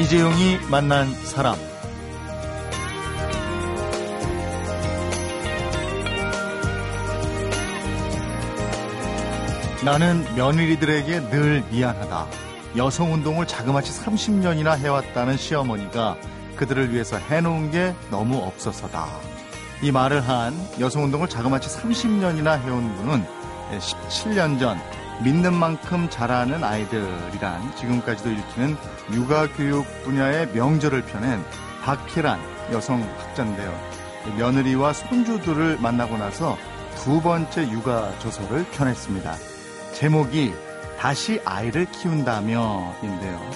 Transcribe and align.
이재용이 0.00 0.56
만난 0.70 1.12
사람. 1.26 1.56
나는 9.84 10.24
며느리들에게 10.36 11.28
늘 11.28 11.62
미안하다. 11.70 12.26
여성 12.78 13.12
운동을 13.12 13.46
자그마치 13.46 13.92
30년이나 14.00 14.78
해왔다는 14.78 15.36
시어머니가 15.36 16.16
그들을 16.56 16.94
위해서 16.94 17.18
해놓은 17.18 17.70
게 17.70 17.94
너무 18.10 18.38
없어서다. 18.38 19.06
이 19.82 19.92
말을 19.92 20.26
한 20.26 20.54
여성 20.80 21.04
운동을 21.04 21.28
자그마치 21.28 21.68
30년이나 21.68 22.58
해온 22.58 22.96
분은 22.96 23.26
17년 23.78 24.58
전 24.58 24.80
믿는 25.22 25.52
만큼 25.54 26.08
자라는 26.08 26.64
아이들이란 26.64 27.76
지금까지도 27.76 28.30
읽히는 28.30 28.76
육아교육 29.12 29.84
분야의 30.04 30.48
명절을 30.54 31.02
펴낸 31.02 31.44
박혜란 31.82 32.40
여성 32.72 33.02
학자인데요. 33.02 33.72
며느리와 34.38 34.92
손주들을 34.92 35.78
만나고 35.80 36.16
나서 36.16 36.56
두 36.96 37.20
번째 37.20 37.70
육아 37.70 38.18
조서를 38.18 38.64
펴냈습니다. 38.72 39.34
제목이 39.94 40.52
다시 40.98 41.40
아이를 41.44 41.86
키운다며인데요. 41.86 43.50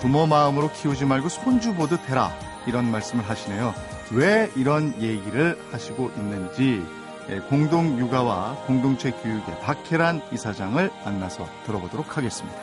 부모 0.00 0.26
마음으로 0.26 0.70
키우지 0.72 1.04
말고 1.04 1.28
손주 1.28 1.74
보듯 1.74 2.08
해라 2.08 2.32
이런 2.66 2.90
말씀을 2.90 3.28
하시네요. 3.28 3.74
왜 4.12 4.50
이런 4.56 4.94
얘기를 5.00 5.58
하시고 5.70 6.10
있는지 6.16 6.82
예, 6.82 7.07
공동 7.48 7.98
육아와 7.98 8.64
공동체 8.66 9.10
교육의 9.10 9.60
박혜란 9.60 10.22
이사장을 10.32 10.90
만나서 11.04 11.46
들어보도록 11.66 12.16
하겠습니다. 12.16 12.58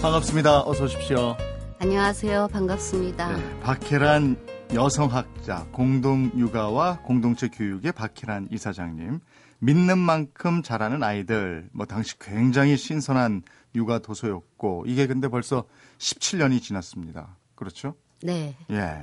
반갑습니다. 0.00 0.60
어서 0.62 0.84
오십시오. 0.84 1.36
안녕하세요. 1.78 2.48
반갑습니다. 2.52 3.36
네, 3.36 3.60
박혜란 3.60 4.36
여성학자, 4.74 5.66
공동육아와 5.72 7.00
공동체 7.02 7.48
교육의 7.48 7.92
박혜란 7.92 8.48
이사장님. 8.50 9.20
믿는 9.64 9.98
만큼 9.98 10.62
자라는 10.62 11.02
아이들, 11.02 11.68
뭐 11.72 11.86
당시 11.86 12.18
굉장히 12.18 12.76
신선한 12.76 13.42
육아 13.74 13.98
도서였고, 14.00 14.84
이게 14.86 15.06
근데 15.06 15.28
벌써 15.28 15.64
17년이 15.98 16.60
지났습니다. 16.62 17.36
그렇죠? 17.54 17.94
네. 18.22 18.56
예. 18.70 18.98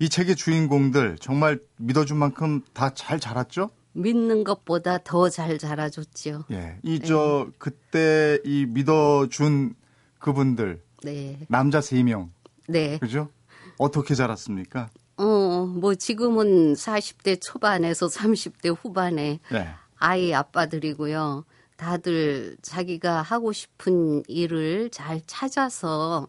이 0.00 0.08
책의 0.08 0.36
주인공들 0.36 1.16
정말 1.20 1.58
믿어준 1.78 2.16
만큼 2.16 2.62
다 2.72 2.90
잘 2.90 3.18
자랐죠? 3.18 3.70
믿는 3.92 4.44
것보다 4.44 4.98
더 4.98 5.28
잘 5.30 5.58
자라줬죠. 5.58 6.44
예. 6.50 6.78
이, 6.82 7.00
저, 7.00 7.46
네. 7.48 7.52
그때 7.58 8.38
이 8.44 8.66
믿어준 8.66 9.74
그분들. 10.18 10.82
네. 11.02 11.38
남자 11.48 11.80
3명. 11.80 12.30
네. 12.68 12.98
그죠? 12.98 13.28
어떻게 13.78 14.14
자랐습니까? 14.14 14.88
어, 15.16 15.66
뭐 15.66 15.94
지금은 15.94 16.74
40대 16.74 17.38
초반에서 17.40 18.06
30대 18.08 18.74
후반에 18.80 19.38
네. 19.52 19.68
아이 20.04 20.34
아빠들이고요. 20.34 21.46
다들 21.78 22.58
자기가 22.60 23.22
하고 23.22 23.52
싶은 23.52 24.22
일을 24.28 24.90
잘 24.90 25.22
찾아서 25.26 26.28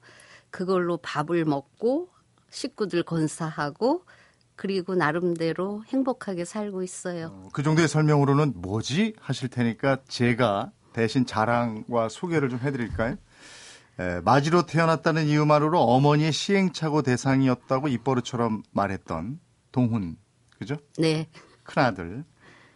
그걸로 0.49 0.95
밥을 0.95 1.43
먹고 1.43 2.07
식구들 2.49 3.03
건사하고 3.03 4.05
그리고 4.55 4.95
나름대로 4.95 5.83
행복하게 5.87 6.45
살고 6.45 6.83
있어요. 6.83 7.27
어, 7.33 7.49
그 7.51 7.63
정도의 7.63 7.89
설명으로는 7.89 8.53
뭐지 8.55 9.15
하실 9.19 9.49
테니까 9.49 9.97
제가 10.07 10.71
대신 10.93 11.25
자랑과 11.25 12.07
소개를 12.07 12.47
좀 12.47 12.59
해드릴까요? 12.59 13.17
에, 13.99 14.21
마지로 14.21 14.65
태어났다는 14.65 15.25
이유만으로 15.25 15.81
어머니의 15.81 16.31
시행착오 16.31 17.01
대상이었다고 17.01 17.89
입버릇처럼 17.89 18.63
말했던 18.71 19.41
동훈, 19.73 20.15
그죠? 20.57 20.77
네. 20.97 21.27
큰아들. 21.63 22.23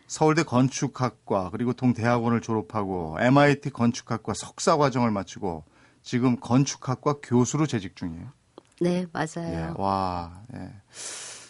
서울대 0.10 0.42
건축학과 0.42 1.52
그리고 1.52 1.72
동대학원을 1.72 2.42
졸업하고 2.42 3.18
MIT 3.20 3.70
건축학과 3.70 4.34
석사 4.34 4.76
과정을 4.76 5.12
마치고 5.12 5.64
지금 6.02 6.40
건축학과 6.40 7.18
교수로 7.22 7.68
재직 7.68 7.96
중이에요. 7.96 8.28
네, 8.82 9.06
맞아요. 9.14 9.54
예, 9.54 9.74
와, 9.78 10.42
예. 10.56 10.74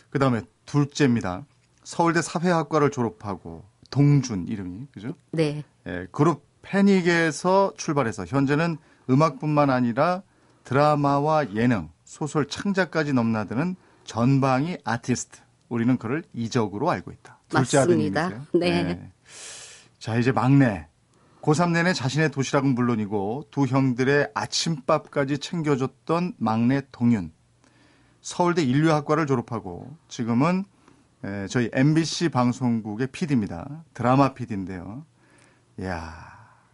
그 0.09 0.19
다음에 0.19 0.41
둘째입니다. 0.65 1.45
서울대 1.85 2.21
사회학과를 2.21 2.91
졸업하고 2.91 3.63
동준 3.91 4.47
이름이 4.49 4.87
그죠? 4.91 5.13
네. 5.31 5.63
예, 5.87 6.07
그룹 6.11 6.43
패닉에서 6.61 7.75
출발해서 7.77 8.25
현재는 8.25 8.77
음악뿐만 9.09 9.69
아니라 9.69 10.21
드라마와 10.65 11.53
예능, 11.55 11.89
소설 12.03 12.45
창작까지 12.45 13.13
넘나드는 13.13 13.77
전방위 14.03 14.79
아티스트. 14.83 15.39
우리는 15.69 15.97
그를 15.97 16.23
이적으로 16.33 16.89
알고 16.89 17.11
있다. 17.11 17.39
둘째 17.47 17.77
맞습니다. 17.77 18.25
아드님이세요. 18.25 18.47
네. 18.53 18.83
네. 18.95 19.11
자, 19.99 20.17
이제 20.17 20.31
막내. 20.31 20.87
고3 21.41 21.71
내내 21.71 21.93
자신의 21.93 22.31
도시락은 22.31 22.75
물론이고 22.75 23.47
두 23.49 23.65
형들의 23.65 24.31
아침밥까지 24.33 25.37
챙겨줬던 25.37 26.33
막내 26.37 26.81
동윤. 26.91 27.31
서울대 28.21 28.61
인류학과를 28.63 29.25
졸업하고 29.25 29.95
지금은 30.09 30.65
저희 31.49 31.69
MBC 31.71 32.29
방송국의 32.29 33.07
PD입니다. 33.07 33.85
드라마 33.93 34.33
PD인데요. 34.33 35.05
이야, 35.79 36.13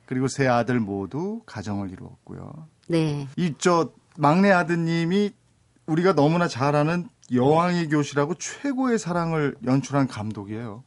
그리고 0.08 0.28
세 0.28 0.48
아들 0.48 0.80
모두 0.80 1.42
가정을 1.46 1.92
이루었고요. 1.92 2.68
네. 2.88 3.28
이 3.38 3.54
저 3.60 3.92
막내 4.18 4.52
아드님이 4.52 5.32
우리가 5.86 6.14
너무나 6.14 6.48
잘 6.48 6.76
아는 6.76 7.08
여왕의 7.34 7.90
교실하고 7.90 8.36
최고의 8.36 9.00
사랑을 9.00 9.56
연출한 9.66 10.08
감독이에요. 10.08 10.84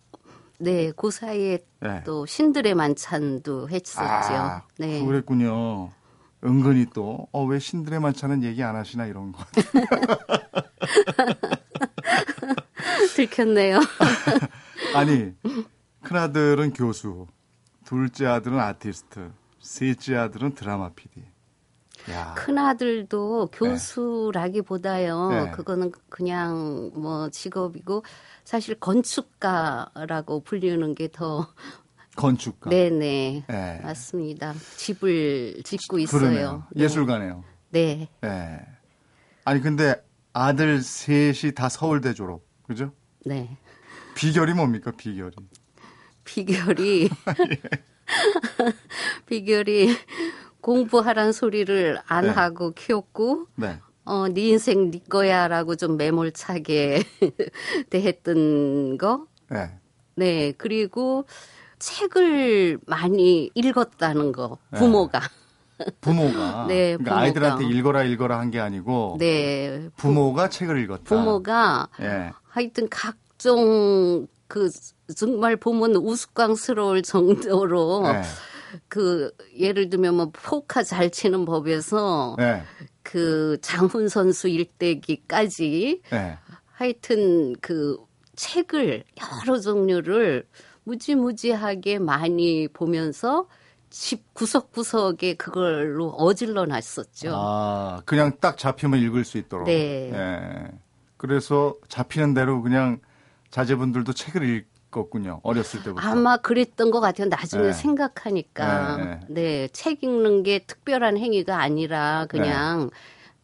네, 0.61 0.93
그 0.97 1.11
사이에 1.11 1.59
네. 1.81 2.03
또 2.05 2.27
신들의 2.27 2.75
만찬도 2.75 3.69
했었죠. 3.69 4.03
아, 4.03 4.63
네. 4.79 5.05
그랬군요. 5.05 5.93
은근히 6.45 6.87
또, 6.95 7.27
어, 7.33 7.45
왜 7.45 7.59
신들의 7.59 8.01
만찬은 8.01 8.45
얘기 8.45 8.63
안 8.63 8.77
하시나 8.77 9.07
이런 9.07 9.33
거. 9.33 9.45
들켰네요. 13.15 13.81
아니, 14.95 15.33
큰아들은 16.03 16.73
교수, 16.73 17.27
둘째 17.85 18.27
아들은 18.27 18.59
아티스트, 18.59 19.33
셋째 19.61 20.17
아들은 20.17 20.55
드라마 20.55 20.91
PD. 20.91 21.23
큰 22.35 22.59
아들도 22.59 23.49
교수라기보다요. 23.53 25.29
네. 25.31 25.51
그거는 25.51 25.93
그냥 26.09 26.91
뭐 26.95 27.29
직업이고 27.31 28.05
사실 28.45 28.75
건축가라고 28.77 30.41
불리는 30.41 30.95
게더 30.95 31.49
건축가. 32.17 32.71
네네 32.71 33.45
네. 33.47 33.81
맞습니다. 33.83 34.55
집을 34.77 35.63
짓고 35.65 35.99
있어요. 35.99 36.21
그러네요. 36.21 36.65
네. 36.73 36.85
예술가네요. 36.85 37.45
네. 37.71 38.09
네. 38.21 38.61
아니 39.45 39.61
근데 39.61 40.03
아들 40.33 40.83
셋이 40.83 41.53
다 41.55 41.69
서울대 41.69 42.15
졸업, 42.15 42.43
그죠? 42.67 42.93
네. 43.25 43.57
비결이 44.15 44.55
뭡니까 44.55 44.93
비결이? 44.97 45.37
비결이 46.25 47.11
비결이 49.27 49.97
공부하란 50.69 51.33
소리를 51.33 51.99
안 52.07 52.25
네. 52.27 52.31
하고 52.31 52.73
키웠고 52.73 53.47
네. 53.55 53.79
어, 54.05 54.29
네 54.29 54.49
인생 54.49 54.91
네 54.91 55.01
거야라고 55.09 55.77
좀 55.77 55.97
매몰차게 55.97 57.03
대했던 57.89 58.99
거. 58.99 59.25
네. 59.49 59.71
네. 60.15 60.53
그리고 60.59 61.25
책을 61.79 62.81
많이 62.87 63.51
읽었다는 63.55 64.33
거. 64.33 64.59
네. 64.71 64.79
부모가. 64.79 65.23
부모가. 66.03 66.67
네. 66.69 66.97
그러니까 66.99 67.05
부모가. 67.05 67.19
아이들한테 67.19 67.65
읽어라 67.65 68.05
읽어라 68.05 68.39
한 68.39 68.51
게 68.51 68.61
아니고. 68.61 69.17
네. 69.19 69.89
부모가 69.97 70.51
책을 70.51 70.83
읽었다. 70.85 71.05
부모가. 71.05 71.89
네. 71.99 72.31
하여튼 72.51 72.89
각종 72.91 74.27
그 74.49 74.69
정말 75.17 75.57
보면 75.57 75.97
우스꽝스러울 75.97 77.01
정도로 77.01 78.03
네. 78.13 78.23
그 78.89 79.31
예를 79.57 79.91
들면 79.91 80.15
뭐 80.15 80.31
포카 80.33 80.83
잘 80.83 81.11
치는 81.11 81.45
법에서 81.45 82.37
네. 82.39 82.63
그 83.03 83.59
장훈 83.63 84.09
선수 84.09 84.49
일대기까지 84.49 86.03
네. 86.11 86.39
하여튼 86.67 87.55
그 87.61 87.97
책을 88.37 89.05
여러 89.47 89.59
종류를 89.59 90.47
무지무지하게 90.85 91.99
많이 91.99 92.69
보면서 92.69 93.49
집 93.91 94.35
구석구석에 94.35 95.35
그걸로 95.35 96.11
어질러 96.11 96.67
놨었죠. 96.67 97.33
아, 97.35 98.03
그냥 98.05 98.37
딱 98.41 98.59
잡히면 98.59 99.01
읽을 99.01 99.25
수 99.25 99.39
있도록. 99.39 99.67
네. 99.67 100.11
네. 100.13 100.71
그래서 101.17 101.75
잡히는 101.89 102.35
대로 102.35 102.63
그냥 102.63 103.01
자제분들도 103.51 104.13
책을 104.13 104.49
읽 104.49 104.67
었군요. 104.97 105.41
어렸을 105.43 105.83
때부터. 105.83 106.07
아마 106.07 106.37
그랬던 106.39 106.91
것 106.91 107.01
같아요. 107.01 107.29
나중에 107.29 107.65
네. 107.65 107.73
생각하니까. 107.73 108.97
네, 108.97 109.05
네. 109.05 109.21
네, 109.29 109.69
책 109.69 110.03
읽는 110.03 110.43
게 110.43 110.61
특별한 110.61 111.19
행위가 111.19 111.61
아니라 111.61 112.27
그냥 112.29 112.91
네. 112.91 112.97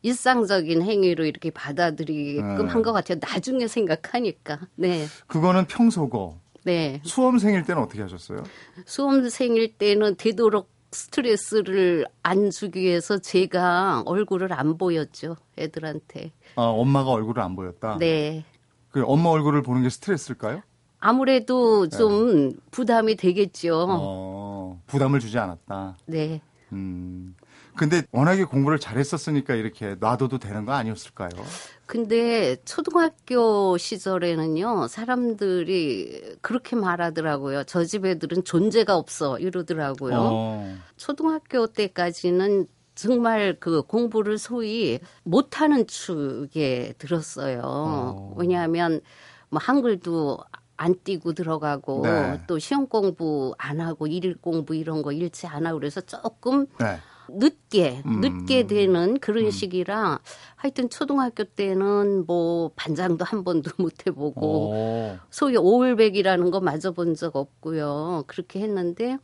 일상적인 0.02 0.82
행위로 0.82 1.25
이렇게 1.25 1.50
받아들이게끔 1.50 2.67
네. 2.67 2.73
한것 2.73 2.93
같아요. 2.94 3.19
나중에 3.20 3.67
생각하니까. 3.67 4.61
네. 4.76 5.06
그거는 5.26 5.67
평소고. 5.67 6.38
네. 6.64 7.00
수험생일 7.05 7.64
때는 7.64 7.82
어떻게 7.82 8.02
하셨어요? 8.02 8.43
수험생일 8.87 9.76
때는 9.76 10.17
되도록 10.17 10.70
스트레스를 10.93 12.06
안 12.23 12.50
주기 12.50 12.81
위해서 12.82 13.19
제가 13.19 14.02
얼굴을 14.06 14.52
안 14.52 14.79
보였죠. 14.79 15.37
애들한테. 15.58 16.32
아, 16.56 16.62
엄마가 16.62 17.11
얼굴을 17.11 17.43
안 17.43 17.56
보였다? 17.56 17.99
네. 17.99 18.44
그 18.91 19.02
엄마 19.05 19.31
얼굴을 19.31 19.62
보는 19.62 19.82
게 19.82 19.91
스트레스일까요? 19.91 20.62
아무래도 21.09 21.87
네. 21.87 21.99
좀 21.99 22.49
네. 22.49 22.56
부담이 22.71 23.17
되겠죠. 23.17 23.87
어, 23.91 24.81
부담을 24.87 25.21
주지 25.21 25.39
않았다. 25.39 25.99
네. 26.06 26.41
음. 26.73 27.35
근데 27.77 28.03
워낙에 28.11 28.45
공부를 28.45 28.79
잘했었으니까 28.79 29.55
이렇게 29.55 29.97
놔둬도 30.01 30.39
되는 30.39 30.65
거 30.65 30.73
아니었을까요? 30.73 31.29
근데 31.85 32.56
초등학교 32.65 33.77
시절에는요, 33.77 34.87
사람들이 34.89 36.37
그렇게 36.41 36.75
말하더라고요. 36.75 37.65
저 37.65 37.85
집 37.85 38.06
애들은 38.06 38.45
존재가 38.45 38.97
없어. 38.97 39.39
이러더라고요. 39.39 40.15
어. 40.19 40.75
초등학교 40.97 41.67
때까지는 41.67 42.67
정말 42.95 43.56
그 43.61 43.83
공부를 43.83 44.39
소위 44.39 45.01
못하는 45.23 45.87
축에 45.87 46.95
들었어요. 46.97 47.61
어. 47.62 48.35
왜냐하면 48.39 49.03
뭐 49.51 49.61
한글도 49.62 50.39
안 50.76 50.94
띄고 51.05 51.35
들어가고 51.35 52.03
네. 52.03 52.41
또 52.47 52.59
시험 52.59 52.87
공부 52.88 53.55
안 53.59 53.81
하고 53.81 54.06
일일 54.06 54.37
공부 54.41 54.75
이런 54.75 55.03
거 55.03 55.12
일치 55.12 55.47
안 55.47 55.67
하고 55.67 55.79
그래서 55.79 56.00
조금 56.00 56.67
네. 56.79 56.99
늦게 57.29 58.03
음. 58.05 58.21
늦게 58.21 58.67
되는 58.67 59.19
그런 59.19 59.47
음. 59.47 59.50
시기라 59.50 60.19
하여튼 60.56 60.91
초등학교 60.91 61.44
때는 61.44 62.26
뭐 62.26 62.71
반장도 62.76 63.25
한 63.25 63.44
번도 63.44 63.71
못 63.79 64.06
해보고 64.06 64.71
오. 64.71 65.17
소위 65.31 65.56
오울백이라는 65.56 66.50
거 66.50 66.61
맞아 66.61 66.91
본 66.91 67.15
적 67.15 67.37
없고요 67.37 68.25
그렇게 68.27 68.61
했는데 68.61 69.17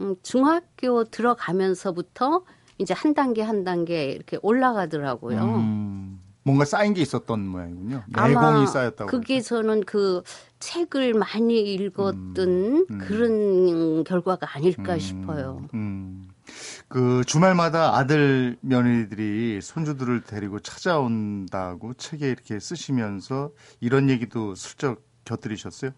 음, 0.00 0.16
중학교 0.22 1.04
들어가면서부터 1.04 2.44
이제 2.78 2.94
한 2.94 3.14
단계 3.14 3.42
한 3.42 3.62
단계 3.62 4.06
이렇게 4.10 4.38
올라가더라고요. 4.42 5.38
음. 5.42 6.20
뭔가 6.44 6.64
쌓인 6.66 6.92
게 6.92 7.00
있었던 7.00 7.46
모양이군요. 7.48 8.04
내공이 8.06 8.66
쌓였다고. 8.66 9.10
그게 9.10 9.40
저는 9.40 9.84
그 9.84 10.22
책을 10.58 11.14
많이 11.14 11.60
읽었던 11.74 12.38
음, 12.38 12.86
음. 12.90 12.98
그런 12.98 14.04
결과가 14.04 14.54
아닐까 14.54 14.94
음, 14.94 14.98
싶어요. 14.98 15.66
음. 15.72 16.28
그 16.88 17.24
주말마다 17.26 17.96
아들 17.96 18.58
며느리들이 18.60 19.60
손주들을 19.62 20.24
데리고 20.24 20.60
찾아온다고 20.60 21.94
책에 21.94 22.28
이렇게 22.28 22.60
쓰시면서 22.60 23.50
이런 23.80 24.10
얘기도 24.10 24.54
슬쩍 24.54 25.02
곁들이셨어요. 25.24 25.92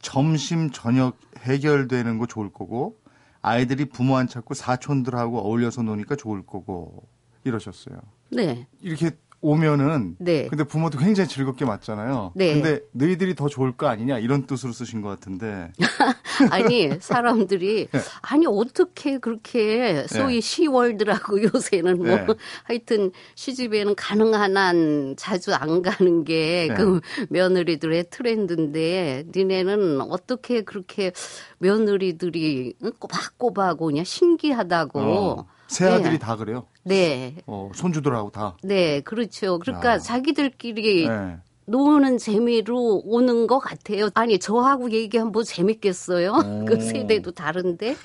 점심 0.00 0.70
저녁 0.70 1.16
해결되는 1.38 2.18
거 2.18 2.26
좋을 2.26 2.52
거고 2.52 2.98
아이들이 3.40 3.86
부모 3.86 4.18
안 4.18 4.28
찾고 4.28 4.52
사촌들하고 4.52 5.38
어울려서 5.38 5.82
노니까 5.82 6.16
좋을 6.16 6.44
거고 6.44 7.08
이러셨어요. 7.44 7.96
네. 8.30 8.66
이렇게 8.82 9.12
오면은 9.40 10.16
네. 10.18 10.48
근데 10.48 10.64
부모도 10.64 10.98
굉장히 10.98 11.28
즐겁게 11.28 11.64
맞잖아요. 11.64 12.32
네. 12.34 12.54
근데 12.54 12.80
너희들이 12.92 13.34
더 13.34 13.48
좋을 13.48 13.72
거 13.72 13.86
아니냐 13.86 14.18
이런 14.18 14.46
뜻으로 14.46 14.72
쓰신 14.72 15.02
것 15.02 15.08
같은데. 15.08 15.72
아니 16.50 16.90
사람들이 17.00 17.88
네. 17.92 17.98
아니 18.22 18.46
어떻게 18.46 19.18
그렇게 19.18 20.06
소위 20.08 20.36
네. 20.36 20.40
시월드라고 20.40 21.42
요새는 21.54 21.98
뭐 21.98 22.06
네. 22.06 22.26
하여튼 22.64 23.12
시집에는 23.34 23.94
가능한 23.94 24.56
한 24.56 25.14
자주 25.16 25.54
안 25.54 25.82
가는 25.82 26.24
게그 26.24 27.00
네. 27.18 27.26
며느리들의 27.30 28.06
트렌드인데 28.10 29.24
니네는 29.34 30.00
어떻게 30.00 30.62
그렇게 30.62 31.12
며느리들이 31.58 32.74
꼬박꼬박 32.98 33.82
오냐 33.82 34.04
신기하다고. 34.04 35.00
어. 35.00 35.46
새 35.68 35.86
아들이 35.86 36.12
네. 36.12 36.18
다 36.18 36.36
그래요? 36.36 36.66
네. 36.86 37.34
어, 37.46 37.70
손주들하고 37.74 38.30
다. 38.30 38.56
네, 38.62 39.00
그렇죠. 39.00 39.58
그러니까 39.58 39.94
아. 39.94 39.98
자기들끼리 39.98 41.08
네. 41.08 41.36
노는 41.66 42.18
재미로 42.18 43.02
오는 43.04 43.48
것 43.48 43.58
같아요. 43.58 44.08
아니, 44.14 44.38
저하고 44.38 44.92
얘기하면 44.92 45.32
뭐 45.32 45.42
재밌겠어요? 45.42 46.32
그 46.68 46.80
세대도 46.80 47.32
다른데. 47.32 47.96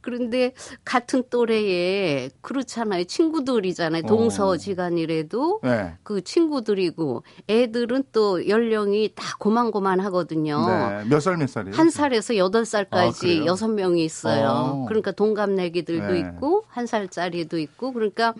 그런데 0.00 0.52
같은 0.84 1.22
또래에 1.30 2.30
그렇잖아요. 2.40 3.04
친구들이잖아요. 3.04 4.02
동서지간이라도 4.02 5.60
네. 5.62 5.94
그 6.02 6.22
친구들이고 6.22 7.22
애들은 7.48 8.04
또 8.12 8.48
연령이 8.48 9.12
다 9.14 9.36
고만고만 9.38 10.00
하거든요. 10.00 10.66
네. 10.66 11.04
몇살 11.08 11.36
몇 11.36 11.48
살이에요? 11.48 11.74
한 11.76 11.90
살에서 11.90 12.36
여덟 12.36 12.64
살까지 12.64 13.40
아, 13.42 13.46
여섯 13.46 13.68
명이 13.68 14.04
있어요. 14.04 14.48
어. 14.48 14.86
그러니까 14.88 15.12
동갑내기들도 15.12 16.12
네. 16.12 16.18
있고 16.20 16.64
한 16.68 16.86
살짜리도 16.86 17.58
있고 17.58 17.92
그러니까 17.92 18.34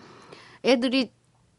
애들이 0.65 1.11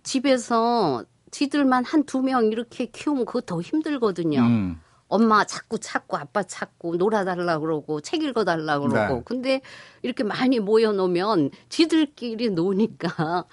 집에서 0.03 1.05
지들만 1.31 1.85
한 1.85 2.05
두 2.05 2.21
명 2.23 2.47
이렇게 2.53 2.87
키우면 2.87 3.25
그거 3.25 3.41
더 3.41 3.61
힘들거든요. 3.61 4.41
음. 4.41 4.81
엄마 5.13 5.45
자꾸 5.45 5.79
찾고 5.79 6.17
아빠 6.17 6.43
찾고 6.43 6.97
놀아달라 6.97 7.59
그러고 7.59 8.01
책 8.01 8.23
읽어달라 8.23 8.79
그러고 8.79 9.17
네. 9.17 9.23
근데 9.27 9.61
이렇게 10.01 10.25
많이 10.25 10.59
모여놓으면 10.59 11.51
지들끼리 11.69 12.49
노니까 12.49 13.45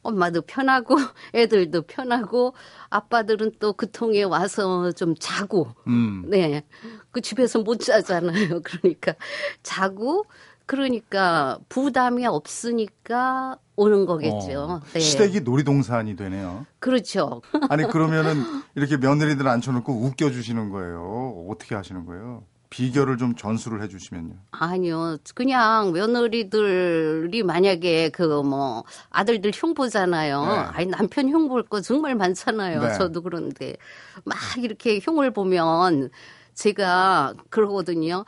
엄마도 0.00 0.40
편하고 0.40 0.96
애들도 1.34 1.82
편하고 1.82 2.54
아빠들은 2.88 3.52
또 3.58 3.74
그 3.74 3.90
통에 3.90 4.22
와서 4.22 4.92
좀 4.92 5.14
자고 5.18 5.74
음. 5.88 6.24
네그 6.26 7.20
집에서 7.22 7.58
못 7.58 7.80
자잖아요 7.80 8.60
그러니까 8.64 9.14
자고 9.62 10.24
그러니까 10.66 11.58
부담이 11.68 12.26
없으니까 12.26 13.58
오는 13.76 14.06
거겠죠. 14.06 14.60
어, 14.60 14.80
네. 14.92 15.00
시댁이 15.00 15.40
놀이동산이 15.40 16.16
되네요. 16.16 16.64
그렇죠. 16.78 17.42
아니 17.68 17.84
그러면은 17.88 18.42
이렇게 18.74 18.96
며느리들 18.96 19.46
앉혀놓고 19.46 19.92
웃겨주시는 19.92 20.70
거예요. 20.70 21.46
어떻게 21.50 21.74
하시는 21.74 22.06
거예요? 22.06 22.44
비결을 22.70 23.18
좀 23.18 23.36
전수를 23.36 23.82
해주시면요. 23.82 24.34
아니요, 24.50 25.18
그냥 25.36 25.92
며느리들이 25.92 27.42
만약에 27.44 28.08
그 28.08 28.42
뭐 28.42 28.82
아들들 29.10 29.52
흉 29.54 29.74
보잖아요. 29.74 30.42
네. 30.44 30.50
아니 30.50 30.86
남편 30.86 31.28
흉볼 31.28 31.64
거 31.64 31.80
정말 31.80 32.16
많잖아요. 32.16 32.80
네. 32.80 32.94
저도 32.98 33.22
그런데 33.22 33.76
막 34.24 34.36
이렇게 34.58 34.98
흉을 34.98 35.30
보면 35.32 36.10
제가 36.54 37.34
그러거든요. 37.50 38.24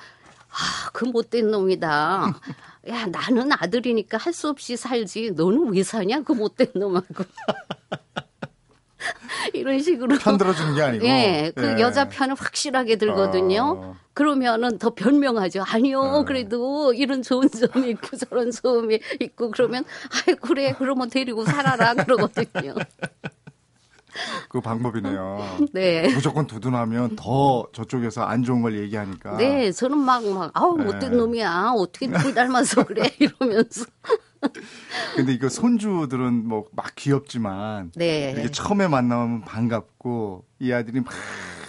아, 0.57 0.91
그 0.93 1.05
못된 1.05 1.51
놈이다. 1.51 2.35
야, 2.89 3.07
나는 3.07 3.53
아들이니까 3.53 4.17
할 4.17 4.33
수 4.33 4.49
없이 4.49 4.77
살지. 4.77 5.33
너는 5.33 5.73
왜 5.75 5.83
사냐? 5.83 6.23
그 6.23 6.33
못된 6.33 6.69
놈하고. 6.75 7.25
이런 9.55 9.79
식으로. 9.81 10.17
편 10.19 10.39
들어주는 10.39 10.75
게 10.75 10.83
아니고. 10.83 11.07
예, 11.07 11.53
그 11.55 11.77
예. 11.77 11.81
여자 11.81 12.09
편은 12.09 12.37
확실하게 12.37 12.97
들거든요. 12.97 13.63
어. 13.79 13.97
그러면은 14.15 14.79
더 14.79 14.95
변명하죠. 14.95 15.63
아니요, 15.67 16.21
예. 16.21 16.25
그래도 16.27 16.93
이런 16.95 17.23
좋은 17.23 17.49
점이 17.51 17.91
있고 17.91 18.17
저런 18.29 18.51
점이 18.51 18.99
있고 19.21 19.51
그러면, 19.51 19.85
아이, 20.27 20.35
그래, 20.37 20.75
그러면 20.77 21.11
데리고 21.11 21.45
살아라. 21.45 21.95
그러거든요. 21.95 22.75
그 24.49 24.61
방법이네요. 24.61 25.68
네. 25.73 26.12
무조건 26.14 26.46
두둔하면 26.46 27.16
더 27.16 27.66
저쪽에서 27.73 28.23
안 28.23 28.42
좋은 28.42 28.62
걸 28.62 28.78
얘기하니까. 28.78 29.37
네, 29.37 29.73
저는 29.73 29.99
막, 29.99 30.25
막, 30.25 30.50
아우, 30.54 30.76
네. 30.76 30.85
못된 30.85 31.16
놈이야. 31.16 31.73
어떻게 31.76 32.06
누굴 32.06 32.35
닮아서 32.35 32.85
그래. 32.85 33.02
이러면서. 33.18 33.85
근데 35.16 35.32
이거 35.32 35.49
손주들은 35.49 36.46
뭐 36.49 36.66
막 36.73 36.94
귀엽지만. 36.94 37.92
네. 37.94 38.35
이게 38.38 38.50
처음에 38.50 38.88
만나면 38.88 39.42
반갑고, 39.42 40.44
이 40.61 40.73
아들이 40.73 41.00
막 41.00 41.12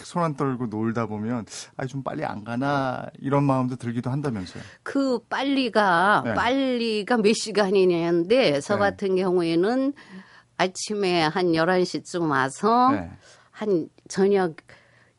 손안 0.04 0.36
떨고 0.36 0.68
놀다 0.68 1.06
보면, 1.06 1.46
아, 1.76 1.86
좀 1.86 2.02
빨리 2.04 2.24
안 2.24 2.44
가나, 2.44 3.08
이런 3.20 3.44
마음도 3.44 3.76
들기도 3.76 4.10
한다면서요. 4.10 4.64
그 4.84 5.20
빨리가, 5.30 6.22
네. 6.26 6.34
빨리가 6.34 7.18
몇 7.18 7.34
시간이냐인데, 7.34 8.62
저 8.62 8.76
네. 8.76 8.80
같은 8.80 9.16
경우에는 9.18 9.94
아침에 10.58 11.22
한 11.24 11.54
11시쯤 11.54 12.30
와서 12.30 12.92
네. 12.92 13.10
한 13.52 13.90
저녁 14.08 14.56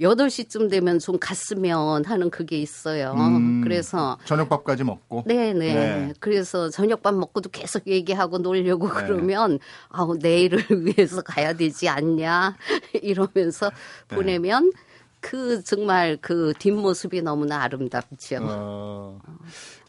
8시쯤 0.00 0.70
되면 0.70 0.98
좀 0.98 1.18
갔으면 1.18 2.04
하는 2.04 2.30
그게 2.30 2.58
있어요. 2.58 3.14
음, 3.16 3.62
그래서 3.62 4.16
저녁밥까지 4.26 4.84
먹고 4.84 5.24
네네. 5.26 5.52
네. 5.58 5.74
네. 5.74 6.12
그래서 6.20 6.70
저녁밥 6.70 7.14
먹고도 7.14 7.50
계속 7.50 7.86
얘기하고 7.88 8.38
놀려고 8.38 8.86
네. 8.88 8.94
그러면 8.94 9.58
아우 9.88 10.16
내일을 10.16 10.58
위해서 10.96 11.22
가야 11.22 11.54
되지 11.54 11.88
않냐 11.88 12.56
이러면서 13.02 13.70
네. 14.08 14.16
보내면 14.16 14.70
그 15.20 15.64
정말 15.64 16.16
그 16.20 16.52
뒷모습이 16.58 17.22
너무나 17.22 17.62
아름답죠. 17.62 18.38
어, 18.40 19.18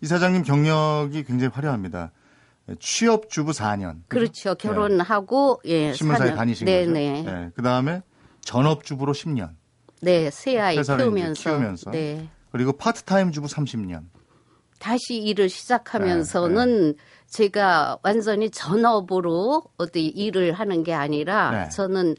이 0.01 0.08
사장님 0.08 0.41
경력이 0.41 1.24
굉장히 1.24 1.51
화려합니다. 1.53 2.12
취업 2.80 3.30
주부 3.30 3.52
4년. 3.52 4.02
그렇죠. 4.08 4.56
결혼하고 4.56 5.62
네. 5.64 5.72
예. 5.90 5.94
신문사에 5.94 6.32
4년. 6.32 6.36
다니신 6.36 6.66
네네. 6.66 7.24
거죠. 7.24 7.36
네. 7.36 7.50
그다음에 7.56 8.02
전업 8.42 8.84
주부로 8.84 9.14
10년. 9.14 9.52
네, 10.02 10.30
새 10.30 10.58
아이 10.60 10.82
키우면서. 10.82 11.50
키우면서. 11.50 11.92
네. 11.92 12.30
그리고 12.52 12.72
파트타임 12.74 13.32
주부 13.32 13.48
30년. 13.48 14.04
다시 14.80 15.18
일을 15.18 15.50
시작하면서는 15.50 16.78
네, 16.78 16.92
네. 16.94 16.98
제가 17.28 18.00
완전히 18.02 18.50
전업으로 18.50 19.64
어디 19.78 20.06
일을 20.08 20.54
하는 20.54 20.84
게 20.84 20.94
아니라 20.94 21.66
네. 21.66 21.70
저는 21.70 22.16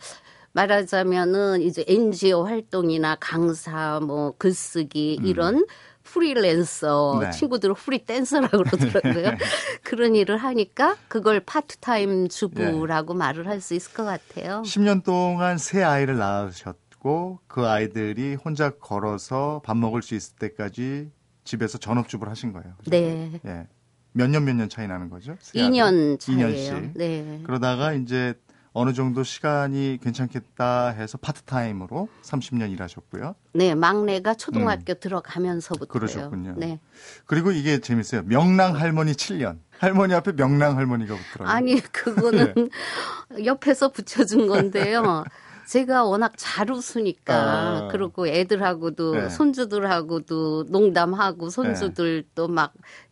말하자면은 0.53 1.63
이제 1.63 1.85
NGO 1.87 2.45
활동이나 2.45 3.17
강사 3.19 4.01
뭐 4.01 4.35
글쓰기 4.37 5.19
음. 5.21 5.27
이런 5.27 5.67
프리랜서 6.13 7.19
네. 7.21 7.31
친구들은 7.31 7.75
프리랜서라고 7.75 8.65
그러더라고요. 8.65 9.37
그런 9.85 10.15
일을 10.17 10.37
하니까 10.39 10.97
그걸 11.09 11.41
파트타임 11.41 12.29
주부라고 12.29 13.13
네. 13.15 13.19
말을 13.19 13.47
할 13.47 13.61
수 13.61 13.75
있을 13.75 13.93
것 13.93 14.05
같아요. 14.05 14.63
10년 14.65 15.05
동안 15.05 15.59
세 15.59 15.83
아이를 15.83 16.17
낳으셨고 16.17 17.41
그 17.47 17.67
아이들이 17.67 18.35
혼자 18.35 18.71
걸어서 18.71 19.61
밥 19.65 19.77
먹을 19.77 20.03
수 20.03 20.15
있을 20.15 20.37
때까지 20.37 21.11
집에서 21.45 21.79
전업주부를 21.79 22.31
하신 22.31 22.53
거예요. 22.53 22.75
그렇죠? 22.79 22.91
네. 22.91 23.41
예. 23.47 23.67
몇 24.13 24.29
년 24.31 24.45
몇 24.45 24.55
년 24.57 24.69
차이 24.69 24.89
나는 24.89 25.09
거죠? 25.11 25.37
2년 25.55 26.19
차이에요. 26.19 26.47
2년씩. 26.49 26.93
네. 26.95 27.41
그러다가 27.45 27.93
이제 27.93 28.35
어느 28.73 28.93
정도 28.93 29.25
시간이 29.25 29.99
괜찮겠다 30.03 30.91
해서 30.91 31.19
파트타임으로 31.19 32.09
30년 32.23 32.71
일하셨고요. 32.73 33.35
네, 33.55 33.75
막내가 33.75 34.35
초등학교 34.35 34.93
음. 34.93 35.01
들어가면서부터 35.01 35.93
그러셨군요. 35.93 36.55
네. 36.57 36.79
그리고 37.27 37.51
이게 37.51 37.81
재밌어요. 37.81 38.23
명랑 38.23 38.77
할머니 38.77 39.13
7년. 39.13 39.59
할머니 39.79 40.15
앞에 40.15 40.33
명랑 40.33 40.77
할머니가 40.77 41.15
붙더라고요. 41.15 41.49
아니, 41.49 41.81
그거는 41.81 42.55
네. 43.35 43.45
옆에서 43.47 43.91
붙여준 43.91 44.47
건데요. 44.47 45.25
제가 45.67 46.05
워낙 46.05 46.33
잘 46.37 46.71
웃으니까 46.71 47.35
아. 47.35 47.89
그리고 47.93 48.27
애들하고도 48.27 49.15
네. 49.15 49.29
손주들하고도 49.29 50.65
농담하고 50.69 51.49
손주들도 51.49 52.49
네. 52.49 52.53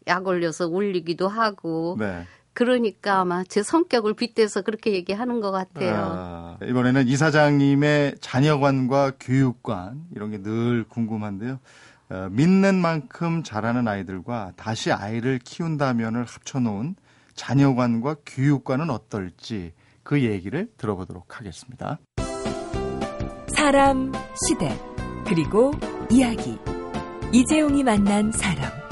막약 0.05 0.27
올려서 0.27 0.67
울리기도 0.67 1.29
하고 1.29 1.97
네. 2.01 2.27
그러니까 2.59 3.21
아마 3.21 3.45
제 3.45 3.63
성격을 3.63 4.15
빗대서 4.15 4.63
그렇게 4.63 4.93
얘기하는 4.93 5.41
것 5.41 5.53
같아요. 5.53 5.95
아, 5.95 6.59
이번에는 6.61 7.07
이사장님의 7.07 8.17
자녀관과 8.21 9.13
교육관 9.21 10.03
이런 10.13 10.33
게 10.33 10.43
늘 10.43 10.83
궁금한데요. 10.89 11.61
어, 12.11 12.29
믿는 12.33 12.75
만큼 12.75 13.45
자라는 13.45 13.87
아이들과 13.87 14.55
다시 14.57 14.91
아이를 14.91 15.39
키운다면을 15.39 16.25
합쳐놓은 16.25 16.97
자녀관과 17.35 18.17
교육관은 18.27 18.91
어떨지 18.91 19.73
그 20.03 20.25
얘기를 20.25 20.69
들어보도록 20.79 21.39
하겠습니다. 21.39 22.01
사람, 23.55 24.11
시대, 24.49 24.77
그리고 25.25 25.71
이야기. 26.11 26.59
이재용이 27.33 27.85
만난 27.85 28.33
사람. 28.33 28.88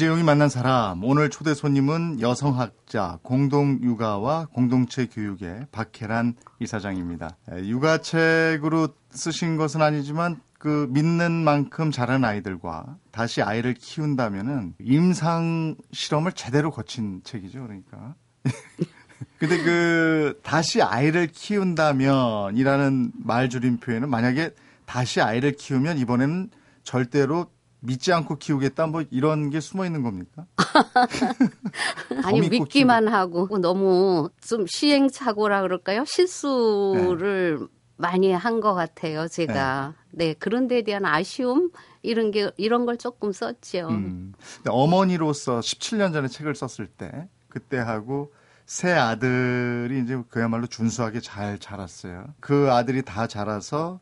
이재용이 0.00 0.22
만난 0.22 0.48
사람 0.48 1.04
오늘 1.04 1.28
초대 1.28 1.52
손님은 1.52 2.22
여성학자 2.22 3.18
공동육아와 3.20 4.46
공동체 4.46 5.04
교육의 5.04 5.66
박혜란 5.72 6.36
이사장입니다. 6.58 7.36
육아책으로 7.52 8.88
쓰신 9.10 9.58
것은 9.58 9.82
아니지만 9.82 10.40
그 10.58 10.88
믿는 10.88 11.44
만큼 11.44 11.90
자란 11.90 12.24
아이들과 12.24 12.96
다시 13.10 13.42
아이를 13.42 13.74
키운다면은 13.74 14.76
임상 14.80 15.76
실험을 15.92 16.32
제대로 16.32 16.70
거친 16.70 17.20
책이죠. 17.22 17.60
그러니까. 17.60 18.14
근데 19.38 19.62
그 19.62 20.40
다시 20.42 20.80
아이를 20.80 21.26
키운다면이라는 21.26 23.12
말줄임 23.22 23.76
표현은 23.76 24.08
만약에 24.08 24.54
다시 24.86 25.20
아이를 25.20 25.52
키우면 25.52 25.98
이번에는 25.98 26.48
절대로 26.84 27.50
믿지 27.80 28.12
않고 28.12 28.36
키우겠다 28.36 28.86
뭐 28.86 29.02
이런 29.10 29.50
게 29.50 29.60
숨어 29.60 29.86
있는 29.86 30.02
겁니까? 30.02 30.46
아니 32.24 32.48
믿기만 32.48 33.04
키우... 33.06 33.14
하고 33.14 33.58
너무 33.58 34.30
좀 34.40 34.66
시행착오라 34.68 35.62
그럴까요? 35.62 36.04
실수를 36.06 37.58
네. 37.60 37.66
많이 37.96 38.32
한 38.32 38.60
것 38.60 38.74
같아요 38.74 39.28
제가 39.28 39.94
네. 40.12 40.26
네. 40.26 40.34
그런 40.34 40.68
데에 40.68 40.82
대한 40.82 41.04
아쉬움 41.04 41.70
이런 42.02 42.30
게 42.30 42.50
이런 42.56 42.86
걸 42.86 42.96
조금 42.96 43.32
썼죠. 43.32 43.88
음. 43.88 44.32
어머니로서 44.68 45.60
17년 45.60 46.12
전에 46.12 46.28
책을 46.28 46.54
썼을 46.54 46.88
때 46.88 47.28
그때 47.48 47.76
하고 47.78 48.32
새 48.66 48.92
아들이 48.92 50.00
이제 50.02 50.22
그야말로 50.28 50.66
준수하게 50.66 51.20
잘 51.20 51.58
자랐어요. 51.58 52.24
그 52.40 52.70
아들이 52.70 53.02
다 53.02 53.26
자라서 53.26 54.00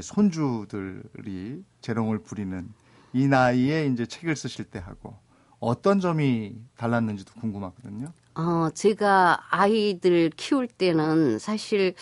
손주들이 0.00 1.62
재롱을 1.80 2.20
부리는 2.22 2.68
이 3.14 3.28
나이에 3.28 3.86
이제 3.86 4.04
책을 4.04 4.36
쓰실 4.36 4.66
때 4.66 4.78
하고 4.80 5.14
어떤 5.60 6.00
점이 6.00 6.56
달랐는지도 6.76 7.32
궁금하거든요. 7.40 8.12
어, 8.34 8.68
제가 8.74 9.38
아이들 9.50 10.30
키울 10.30 10.66
때는 10.66 11.38
사실 11.38 11.94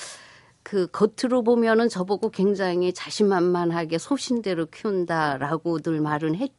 그 0.63 0.89
겉으로 0.91 1.43
보면은 1.43 1.89
저보고 1.89 2.31
굉장히 2.31 2.95
자신만만하게 2.95 3.99
소신대로 3.99 4.67
키운다라고들 4.67 6.01
말은 6.01 6.35
했, 6.37 6.51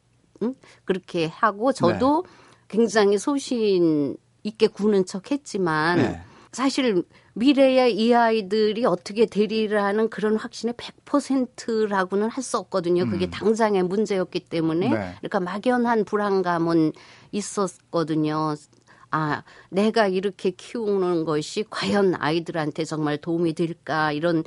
응? 0.42 0.54
그렇게 0.84 1.26
하고 1.26 1.72
저도 1.72 2.22
네. 2.22 2.30
굉장히 2.68 3.18
소신 3.18 4.16
있게 4.44 4.68
구는 4.68 5.04
척 5.06 5.32
했지만 5.32 5.98
네. 5.98 6.22
사실 6.52 7.02
미래의 7.34 7.96
이 7.96 8.14
아이들이 8.14 8.84
어떻게 8.86 9.26
되리라는 9.26 10.08
그런 10.08 10.36
확신에 10.36 10.72
100%라고는 10.72 12.28
할 12.30 12.42
수 12.44 12.58
없거든요. 12.58 13.06
그게 13.06 13.26
음. 13.26 13.30
당장의 13.30 13.82
문제였기 13.84 14.40
때문에. 14.40 14.88
네. 14.90 15.14
그러니까 15.20 15.40
막연한 15.40 16.04
불안감은 16.04 16.92
있었거든요. 17.32 18.54
아, 19.10 19.42
내가 19.70 20.08
이렇게 20.08 20.50
키우는 20.50 21.24
것이 21.24 21.64
과연 21.70 22.16
아이들한테 22.18 22.84
정말 22.84 23.16
도움이 23.16 23.54
될까 23.54 24.12
이런 24.12 24.44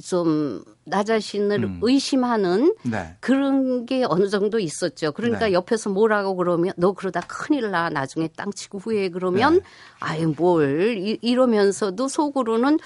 좀 0.00 0.64
나 0.88 1.04
자신을 1.04 1.64
음. 1.64 1.78
의심하는 1.82 2.74
네. 2.82 3.16
그런 3.20 3.86
게 3.86 4.04
어느 4.08 4.28
정도 4.28 4.58
있었죠. 4.58 5.12
그러니까 5.12 5.46
네. 5.46 5.52
옆에서 5.52 5.90
뭐라고 5.90 6.34
그러면 6.36 6.72
너 6.76 6.92
그러다 6.92 7.20
큰일 7.20 7.70
나 7.70 7.90
나중에 7.90 8.28
땅 8.36 8.50
치고 8.50 8.78
후회 8.78 9.08
그러면 9.08 9.56
네. 9.56 9.60
아유 10.00 10.34
뭘 10.36 10.96
이, 10.98 11.18
이러면서도 11.20 12.08
속으로는 12.08 12.78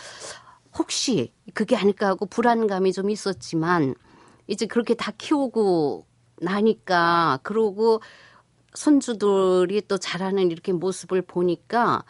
혹시 0.76 1.32
그게 1.54 1.76
아닐까 1.76 2.08
하고 2.08 2.26
불안감이 2.26 2.92
좀 2.92 3.10
있었지만 3.10 3.94
이제 4.46 4.66
그렇게 4.66 4.94
다 4.94 5.12
키우고 5.16 6.06
나니까 6.40 7.40
그러고 7.42 8.00
손주들이 8.74 9.82
또 9.86 9.98
자라는 9.98 10.50
이렇게 10.50 10.72
모습을 10.72 11.22
보니까 11.22 12.04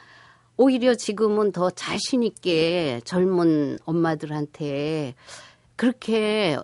오히려 0.57 0.95
지금은 0.95 1.53
더 1.53 1.71
자신있게 1.71 3.01
젊은 3.05 3.79
엄마들한테 3.85 5.15
그렇게 5.77 6.59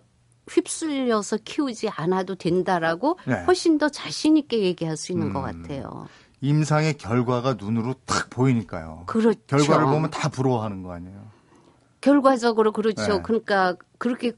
휩쓸려서 0.48 1.38
키우지 1.44 1.88
않아도 1.88 2.34
된다라고 2.34 3.18
네. 3.26 3.42
훨씬 3.46 3.78
더 3.78 3.88
자신있게 3.88 4.60
얘기할 4.60 4.96
수 4.96 5.12
있는 5.12 5.28
음, 5.28 5.32
것 5.32 5.42
같아요. 5.42 6.06
임상의 6.40 6.96
결과가 6.98 7.54
눈으로 7.54 7.94
딱 8.06 8.30
보이니까요. 8.30 9.04
그렇죠. 9.06 9.40
결과를 9.46 9.86
보면 9.86 10.10
다 10.10 10.28
부러워하는 10.28 10.82
거 10.82 10.92
아니에요? 10.92 11.28
결과적으로 12.00 12.72
그렇죠. 12.72 13.16
네. 13.16 13.22
그러니까 13.22 13.76
그렇게 13.98 14.32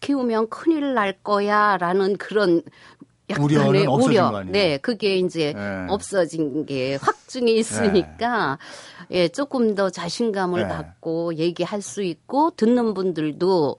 키우면 0.00 0.48
큰일 0.48 0.94
날 0.94 1.12
거야 1.22 1.76
라는 1.76 2.16
그런 2.16 2.62
약간의 3.32 3.86
우려. 3.86 4.42
네, 4.44 4.78
그게 4.78 5.16
이제 5.16 5.52
네. 5.54 5.86
없어진 5.88 6.66
게 6.66 6.96
확증이 6.96 7.56
있으니까 7.56 8.58
네. 9.08 9.18
예, 9.18 9.28
조금 9.28 9.74
더 9.74 9.90
자신감을 9.90 10.62
네. 10.62 10.68
갖고 10.68 11.34
얘기할 11.34 11.82
수 11.82 12.02
있고 12.02 12.50
듣는 12.56 12.94
분들도 12.94 13.76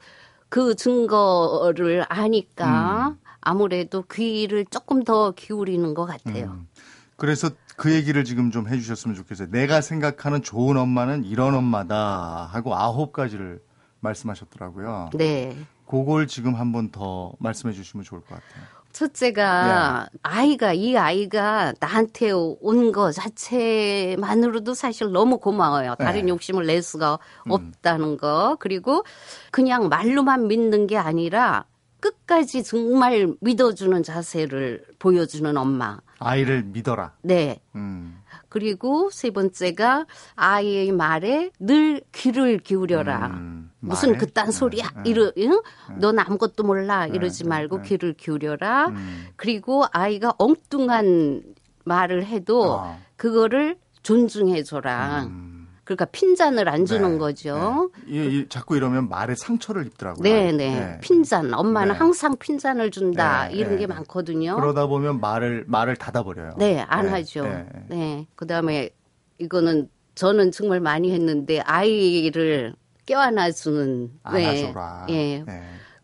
그 0.50 0.76
증거를 0.76 2.06
아니까 2.10 3.08
음. 3.10 3.18
아무래도 3.42 4.04
귀를 4.12 4.66
조금 4.66 5.04
더 5.04 5.32
기울이는 5.32 5.94
것 5.94 6.06
같아요. 6.06 6.46
음. 6.46 6.68
그래서 7.16 7.50
그 7.76 7.92
얘기를 7.94 8.24
지금 8.24 8.52
좀 8.52 8.68
해주셨으면 8.68 9.16
좋겠어요. 9.16 9.50
내가 9.50 9.82
생각하는 9.82 10.42
좋은 10.42 10.78
엄마는 10.78 11.26
이런 11.26 11.56
엄마다 11.56 12.50
하고 12.52 12.76
아홉 12.76 13.14
가지를 13.14 13.62
말씀하셨더라고요. 14.00 15.10
네. 15.16 15.56
그걸 15.88 16.28
지금 16.28 16.56
한번 16.56 16.90
더 16.92 17.34
말씀해 17.40 17.74
주시면 17.74 18.04
좋을 18.04 18.22
것 18.22 18.30
같아요. 18.30 18.64
첫째가 18.94 20.10
네. 20.14 20.20
아이가 20.22 20.74
이 20.74 20.96
아이가 20.96 21.74
나한테 21.80 22.32
온 22.32 22.92
거 22.92 23.12
자체만으로도 23.12 24.74
사실 24.74 25.12
너무 25.12 25.40
고마워요. 25.40 25.96
다른 25.96 26.22
네. 26.26 26.28
욕심을 26.30 26.66
낼 26.68 26.82
수가 26.84 27.18
음. 27.48 27.52
없다는 27.52 28.06
음. 28.10 28.18
거. 28.18 28.56
그리고 28.60 29.04
그냥 29.52 29.90
말로만 29.90 30.48
믿는 30.48 30.88
게 30.88 30.98
아니라 30.98 31.66
끝까지 32.00 32.64
정말 32.64 33.34
믿어주는 33.42 34.04
자세를 34.04 34.84
보여주는 35.00 35.56
엄마. 35.58 36.00
아이를 36.20 36.64
믿어라. 36.64 37.14
네. 37.22 37.60
음. 37.76 38.20
그리고 38.50 39.10
세 39.10 39.32
번째가 39.32 40.06
아이의 40.36 40.92
말에 40.92 41.50
늘 41.60 42.02
귀를 42.12 42.60
기울여라. 42.60 43.28
음, 43.28 43.63
무슨 43.84 44.18
그딴 44.18 44.52
소리야? 44.52 44.90
네, 45.04 45.10
이러, 45.10 45.32
응? 45.38 45.62
네. 45.90 45.96
넌 46.00 46.20
아무것도 46.20 46.64
몰라. 46.64 47.06
네, 47.06 47.16
이러지 47.16 47.46
말고 47.46 47.82
네, 47.82 47.90
귀를 47.90 48.14
기울여라. 48.14 48.88
음. 48.88 49.26
그리고 49.36 49.86
아이가 49.92 50.34
엉뚱한 50.38 51.44
말을 51.84 52.26
해도 52.26 52.74
어. 52.74 53.00
그거를 53.18 53.78
존중해 54.02 54.64
줘라. 54.64 55.26
음. 55.26 55.68
그러니까 55.84 56.06
핀잔을 56.06 56.70
안 56.70 56.86
주는 56.86 57.12
네, 57.12 57.18
거죠. 57.18 57.92
네. 58.08 58.14
이, 58.14 58.40
이, 58.40 58.46
자꾸 58.48 58.78
이러면 58.78 59.10
말에 59.10 59.36
상처를 59.36 59.86
입더라고요. 59.88 60.24
네, 60.24 60.54
네. 60.54 60.80
네. 60.80 61.00
핀잔. 61.02 61.54
엄마는 61.54 61.92
네. 61.92 62.00
항상 62.00 62.38
핀잔을 62.38 62.90
준다. 62.90 63.50
네, 63.50 63.56
이런 63.56 63.72
네. 63.72 63.80
게 63.80 63.88
많거든요. 63.88 64.56
그러다 64.56 64.88
보면 64.88 65.20
말을 65.20 65.66
말을 65.68 65.98
닫아 65.98 66.24
버려요. 66.24 66.54
네, 66.58 66.80
안 66.88 67.10
하죠. 67.10 67.44
네. 67.90 68.28
그다음에 68.36 68.92
이거는 69.40 69.90
저는 70.16 70.52
정말 70.52 70.80
많이 70.80 71.12
했는데 71.12 71.60
아이를 71.60 72.76
껴안아주는 73.06 74.12
안아줘라. 74.24 75.08
예. 75.10 75.44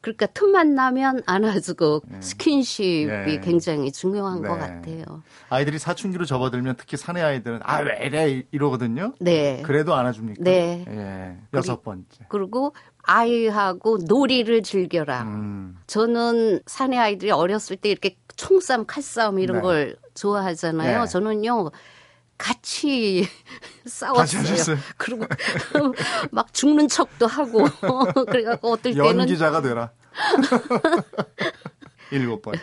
그러니까 0.01 0.27
틈만 0.27 0.75
나면 0.75 1.23
안아주고 1.25 2.03
네. 2.07 2.21
스킨십이 2.21 3.05
네. 3.07 3.41
굉장히 3.41 3.91
중요한 3.91 4.41
네. 4.41 4.47
것 4.47 4.57
같아요. 4.57 5.03
아이들이 5.49 5.77
사춘기로 5.77 6.23
접어들면 6.23 6.75
특히 6.77 6.95
사내 6.95 7.21
아이들은 7.21 7.59
아 7.63 7.81
왜 7.81 8.05
이래 8.05 8.43
이러거든요. 8.51 9.13
네. 9.19 9.61
그래도 9.65 9.93
안아줍니까? 9.95 10.41
네. 10.41 10.85
예. 10.87 11.37
여섯 11.53 11.83
번째. 11.83 12.25
그리고 12.29 12.73
아이하고 13.03 13.97
놀이를 14.07 14.63
즐겨라. 14.63 15.23
음. 15.23 15.77
저는 15.87 16.61
사내 16.65 16.97
아이들이 16.97 17.31
어렸을 17.31 17.75
때 17.75 17.89
이렇게 17.89 18.15
총싸움, 18.37 18.85
칼싸움 18.85 19.39
이런 19.39 19.57
네. 19.57 19.61
걸 19.63 19.97
좋아하잖아요. 20.15 21.01
네. 21.01 21.07
저는요. 21.07 21.71
같이 22.39 23.27
싸웠어요. 23.85 24.77
그리고 24.97 25.25
막 26.31 26.51
죽는 26.53 26.87
척도 26.87 27.27
하고 27.27 27.65
그래갖고 28.25 28.71
어떨 28.71 28.93
때는 28.93 29.19
연기자가 29.19 29.61
되라. 29.61 29.91
일곱 32.11 32.41
번. 32.41 32.55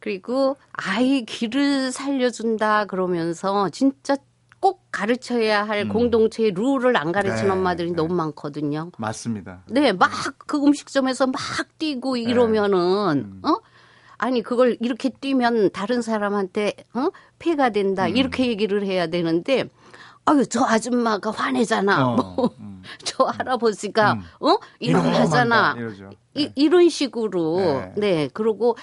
그리고 0.00 0.56
아이 0.72 1.24
길을 1.24 1.92
살려준다 1.92 2.84
그러면서 2.84 3.68
진짜 3.70 4.16
꼭 4.60 4.84
가르쳐야 4.90 5.64
할 5.64 5.80
음. 5.82 5.88
공동체의 5.88 6.52
룰을 6.52 6.96
안 6.96 7.12
가르치는 7.12 7.44
네, 7.44 7.50
엄마들이 7.50 7.90
네. 7.90 7.96
너무 7.96 8.14
많거든요. 8.14 8.90
맞습니다. 8.98 9.62
네, 9.68 9.92
막 9.92 10.10
그 10.46 10.58
음식점에서 10.58 11.26
막 11.26 11.34
뛰고 11.78 12.16
이러면은 12.16 13.14
네. 13.14 13.20
음. 13.20 13.40
어? 13.44 13.60
아니 14.18 14.42
그걸 14.42 14.76
이렇게 14.80 15.08
뛰면 15.08 15.70
다른 15.72 16.02
사람한테 16.02 16.74
어? 16.94 17.08
폐가 17.38 17.70
된다 17.70 18.06
음. 18.06 18.16
이렇게 18.16 18.46
얘기를 18.46 18.84
해야 18.84 19.06
되는데 19.06 19.68
아유 20.24 20.46
저 20.46 20.64
아줌마가 20.64 21.30
화내잖아. 21.30 22.06
어, 22.06 22.16
뭐, 22.16 22.50
음. 22.60 22.82
저 23.04 23.24
할아버지가 23.24 24.14
음. 24.14 24.22
어 24.40 24.58
이런 24.80 25.06
하잖아. 25.06 25.76
이, 26.34 26.46
네. 26.46 26.52
이런 26.56 26.88
식으로 26.88 27.58
네. 27.58 27.92
네 27.96 28.28
그리고 28.32 28.76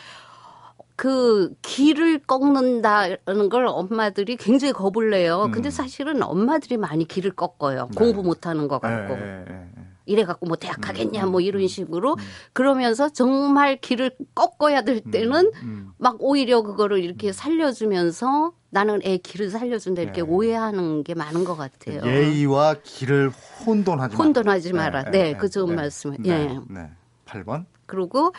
그 0.96 1.54
길을 1.64 2.20
꺾는다는 2.20 3.50
걸 3.50 3.66
엄마들이 3.66 4.38
굉장히 4.38 4.74
겁을 4.74 5.10
내요. 5.10 5.50
근데 5.52 5.70
음. 5.70 5.72
사실은 5.72 6.22
엄마들이 6.22 6.78
많이 6.78 7.06
길을 7.08 7.32
꺾어요. 7.32 7.90
네. 7.92 7.98
공부 7.98 8.24
못하는 8.24 8.68
것 8.68 8.80
같고. 8.80 9.16
네, 9.16 9.46
네, 9.48 9.70
이래 10.06 10.26
갖고 10.26 10.46
뭐 10.46 10.58
대학 10.58 10.82
가겠냐 10.82 11.26
음, 11.26 11.32
뭐 11.32 11.42
이런 11.42 11.62
음, 11.62 11.68
식으로 11.68 12.14
음. 12.14 12.18
그러면서 12.54 13.10
정말 13.10 13.78
길을 13.80 14.12
꺾어야 14.36 14.82
될 14.82 15.02
때는 15.02 15.52
막 15.98 16.18
오히려 16.20 16.62
그거를 16.62 17.04
이렇게 17.04 17.32
살려주면서 17.32 18.54
나는 18.70 19.00
애 19.04 19.18
길을 19.18 19.50
살려준다 19.50 20.02
이렇게 20.02 20.22
네. 20.22 20.28
오해하는 20.28 21.04
게 21.04 21.14
많은 21.14 21.44
것 21.46 21.56
같아요. 21.56 22.02
예의와 22.06 22.76
길을 22.84 23.30
혼돈하지 23.66 24.16
혼돈하지 24.16 24.74
마라. 24.74 25.04
네, 25.06 25.12
네, 25.12 25.24
네 25.34 25.38
그 25.38 25.50
좋은 25.50 25.70
네, 25.70 25.76
말씀. 25.76 26.16
네, 26.20 26.30
예. 26.30 26.60
네. 26.74 26.90
8번. 27.26 27.66
그리고 27.86 28.34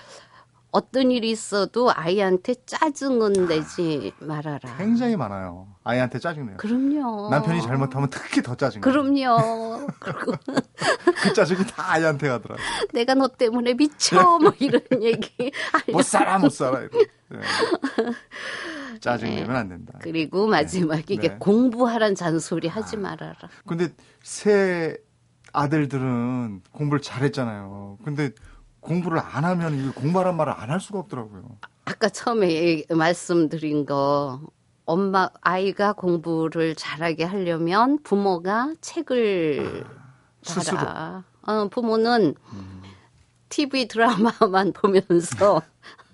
어떤 0.75 1.13
일이 1.13 1.31
있어도 1.31 1.93
아이한테 1.95 2.57
짜증은 2.67 3.47
내지 3.47 4.13
말아라. 4.19 4.77
굉장히 4.77 5.15
많아요. 5.17 5.69
아이한테 5.85 6.19
짜증내요. 6.19 6.57
그럼요. 6.57 7.31
남편이 7.31 7.63
잘못하면 7.63 8.11
특히 8.11 8.43
더 8.43 8.57
짜증내요. 8.57 8.81
그럼요. 8.83 9.87
그 11.23 11.33
짜증이 11.33 11.65
다 11.69 11.93
아이한테 11.93 12.27
가더라. 12.27 12.57
내가 12.93 13.15
너 13.15 13.29
때문에 13.29 13.75
미쳐 13.75 14.41
뭐 14.41 14.53
이런 14.59 14.83
얘기. 15.01 15.53
못 15.93 16.03
살아 16.03 16.41
못 16.41 16.51
살아. 16.51 16.81
네. 16.81 16.89
짜증내면 19.01 19.53
네. 19.53 19.55
안 19.55 19.69
된다. 19.69 20.01
그리고 20.03 20.49
마지막에 20.49 21.05
네. 21.07 21.15
이게 21.15 21.29
네. 21.29 21.37
공부하란 21.39 22.17
잔소리 22.17 22.67
하지 22.67 22.97
아. 22.97 22.99
말아라. 22.99 23.37
근데 23.65 23.91
새 24.25 24.97
아들들은 25.53 26.63
공부를 26.73 27.01
잘했잖아요. 27.01 27.99
근데 28.05 28.33
공부를 28.85 29.19
안 29.19 29.45
하면 29.45 29.93
공부하란 29.95 30.37
말을 30.37 30.53
안 30.57 30.71
할 30.71 30.81
수가 30.81 30.99
없더라고요. 31.01 31.43
아까 31.87 32.09
처음에 32.09 32.85
말씀드린 32.91 33.87
거 33.87 34.41
엄마 34.85 35.31
아이가 35.41 35.93
공부를 35.95 36.75
잘하게 36.75 37.25
하려면 37.25 37.99
부모가 38.03 38.75
책을 38.81 39.85
아. 40.77 41.23
어, 41.43 41.69
부모는 41.69 42.35
음. 42.53 42.83
TV 43.49 43.89
드라마만 43.89 44.73
보면서 44.77 45.63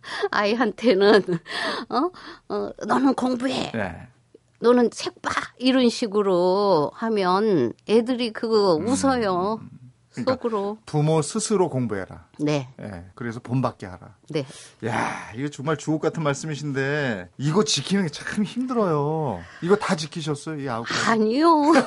아이한테는 0.30 1.22
어, 1.88 2.11
어 2.48 2.70
너는 2.87 3.14
공부해. 3.14 3.72
네. 3.72 4.06
너는 4.61 4.90
책 4.90 5.20
봐. 5.22 5.30
이런 5.59 5.88
식으로 5.88 6.90
하면 6.94 7.72
애들이 7.88 8.33
그거 8.33 8.76
음. 8.76 8.87
웃어요. 8.87 9.61
음. 10.18 10.24
그러니까 10.24 10.32
속으로. 10.34 10.78
부모 10.86 11.22
스스로 11.22 11.68
공부해라. 11.68 12.26
네. 12.38 12.68
네. 12.76 13.06
그래서 13.14 13.38
본받게 13.40 13.86
하라. 13.86 14.16
네. 14.30 14.44
야, 14.86 15.30
이거 15.36 15.48
정말 15.48 15.76
주옥 15.76 16.00
같은 16.02 16.22
말씀이신데 16.22 17.28
이거 17.38 17.62
지키는 17.64 18.06
게 18.06 18.10
참 18.10 18.44
힘들어요. 18.44 19.40
이거 19.62 19.76
다 19.76 19.94
지키셨어요, 19.94 20.60
이 20.60 20.68
아홉 20.68 20.84
가지? 20.86 21.00
아니요. 21.10 21.48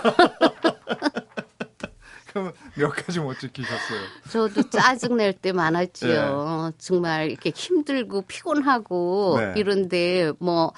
그럼 2.32 2.52
몇 2.76 2.90
가지 2.90 3.20
못 3.20 3.38
지키셨어요? 3.40 4.00
저도 4.32 4.68
짜증 4.70 5.18
낼 5.18 5.34
때 5.34 5.52
많았지요. 5.52 6.72
네. 6.72 6.78
정말 6.80 7.30
이렇게 7.30 7.52
힘들고 7.54 8.24
피곤하고 8.24 9.36
네. 9.40 9.54
이런데 9.60 10.32
뭐 10.40 10.72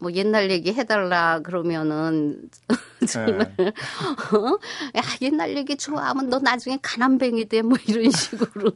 뭐 0.00 0.12
옛날 0.12 0.50
얘기 0.50 0.72
해달라 0.72 1.40
그러면은 1.40 2.48
정말 3.08 3.54
네. 3.58 3.66
어? 3.66 4.58
야 4.96 5.02
옛날 5.22 5.56
얘기 5.56 5.76
좋아하면 5.76 6.28
너 6.30 6.38
나중에 6.38 6.78
가난뱅이 6.82 7.46
돼 7.46 7.62
뭐 7.62 7.76
이런 7.86 8.10
식으로 8.10 8.72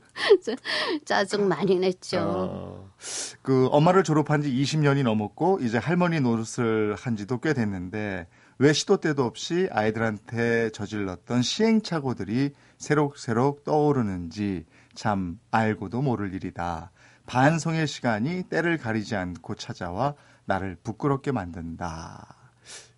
짜증 1.05 1.49
많이 1.49 1.77
냈죠. 1.79 2.19
어, 2.21 2.91
그 3.43 3.67
엄마를 3.71 4.03
졸업한 4.05 4.43
지 4.43 4.51
20년이 4.51 5.03
넘었고 5.05 5.61
이제 5.63 5.79
할머니 5.79 6.21
노릇을 6.21 6.97
한 6.99 7.17
지도 7.17 7.39
꽤 7.41 7.55
됐는데 7.55 8.27
왜 8.59 8.73
시도 8.73 8.99
때도 8.99 9.25
없이 9.25 9.69
아이들한테 9.73 10.71
저질렀던 10.71 11.43
시행착오들이 11.43 12.51
새록새록 12.79 13.65
떠오르는지 13.65 14.65
참 14.95 15.39
알고도 15.51 16.03
모를 16.03 16.35
일이다. 16.35 16.91
반성의 17.27 17.87
시간이 17.87 18.45
때를 18.45 18.79
가리지 18.79 19.15
않고 19.17 19.55
찾아와 19.55 20.15
나를 20.45 20.77
부끄럽게 20.83 21.33
만든다. 21.33 22.37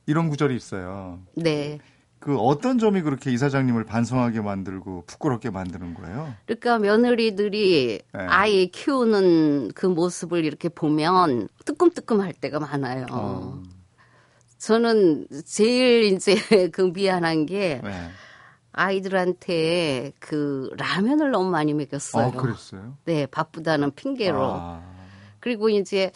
이런 0.07 0.29
구절이 0.29 0.55
있어요. 0.57 1.21
네. 1.35 1.79
그 2.19 2.39
어떤 2.39 2.79
점이 2.79 3.03
그렇게 3.03 3.31
이사장님을 3.33 3.85
반성하게 3.85 4.41
만들고 4.41 5.05
부끄럽게 5.07 5.51
만드는 5.51 5.93
거예요? 5.93 6.35
그러니까 6.47 6.79
며느리들이 6.79 8.01
네. 8.15 8.27
아이 8.29 8.69
키우는 8.69 9.73
그 9.75 9.85
모습을 9.87 10.45
이렇게 10.45 10.71
보면 10.71 11.49
뜨끔뜨끔할 11.67 12.33
때가 12.33 12.61
많아요. 12.61 13.05
어. 13.11 13.63
저는 14.57 15.27
제일 15.45 16.05
이제 16.05 16.37
그 16.73 16.93
미안한 16.95 17.45
게 17.45 17.83
네. 17.85 18.11
아이들한테 18.73 20.13
그 20.19 20.71
라면을 20.79 21.31
너무 21.31 21.51
많이 21.51 21.75
먹였어요. 21.75 22.29
어, 22.29 22.33
그랬어요? 22.33 22.97
네, 23.05 23.27
바쁘다는 23.27 23.93
핑계로. 23.95 24.43
아. 24.43 24.83
그리고 25.41 25.69
이제 25.69 26.11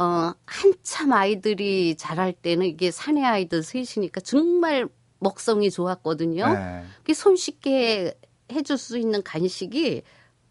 어, 0.00 0.32
한참 0.46 1.12
아이들이 1.12 1.94
자랄 1.94 2.32
때는 2.32 2.64
이게 2.64 2.90
사내 2.90 3.22
아이들 3.22 3.62
셋이니까 3.62 4.22
정말 4.22 4.88
먹성이 5.18 5.70
좋았거든요. 5.70 6.54
네. 6.54 6.84
그게 7.00 7.12
손쉽게 7.12 8.14
해줄 8.50 8.78
수 8.78 8.96
있는 8.96 9.22
간식이 9.22 10.02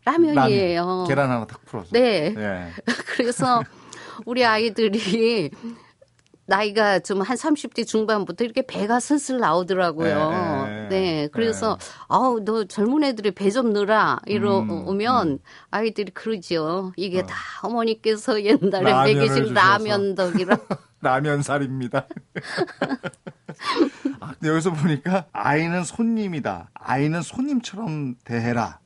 라면이에요. 0.06 0.86
라면. 0.86 1.08
계란 1.08 1.32
하나 1.32 1.48
탁 1.48 1.66
풀어서. 1.66 1.90
네. 1.92 2.30
네. 2.30 2.70
그래서 3.18 3.64
우리 4.28 4.46
아이들이 4.46 5.50
나이가 6.50 7.00
좀 7.00 7.22
한 7.22 7.38
30대 7.38 7.86
중반부터 7.88 8.44
이렇게 8.44 8.66
배가 8.66 9.00
슬슬 9.00 9.38
나오더라고요. 9.40 10.32
네. 10.32 10.72
네. 10.72 10.88
네. 10.90 11.28
그래서 11.32 11.78
네. 11.80 11.86
아우 12.10 12.40
너 12.44 12.64
젊은 12.66 13.04
애들이 13.04 13.32
배 13.32 13.50
좀 13.52 13.72
넣어라 13.74 14.20
이러면 14.26 15.28
음, 15.28 15.32
음. 15.34 15.40
아이들이 15.72 16.12
그러죠. 16.12 16.92
이게 16.98 17.20
어. 17.20 17.26
다 17.26 17.36
어머니께서 17.64 18.42
옛날에 18.44 19.14
먹이신 19.16 19.54
라면 19.54 20.16
덕이라. 20.16 20.58
라면 21.02 21.42
살입니다. 21.44 22.08
아, 24.20 24.34
근데 24.34 24.50
여기서 24.50 24.72
보니까 24.74 25.26
아이는 25.32 25.84
손님이다. 25.84 26.72
아이는 26.74 27.22
손님처럼 27.22 28.16
대해라. 28.26 28.80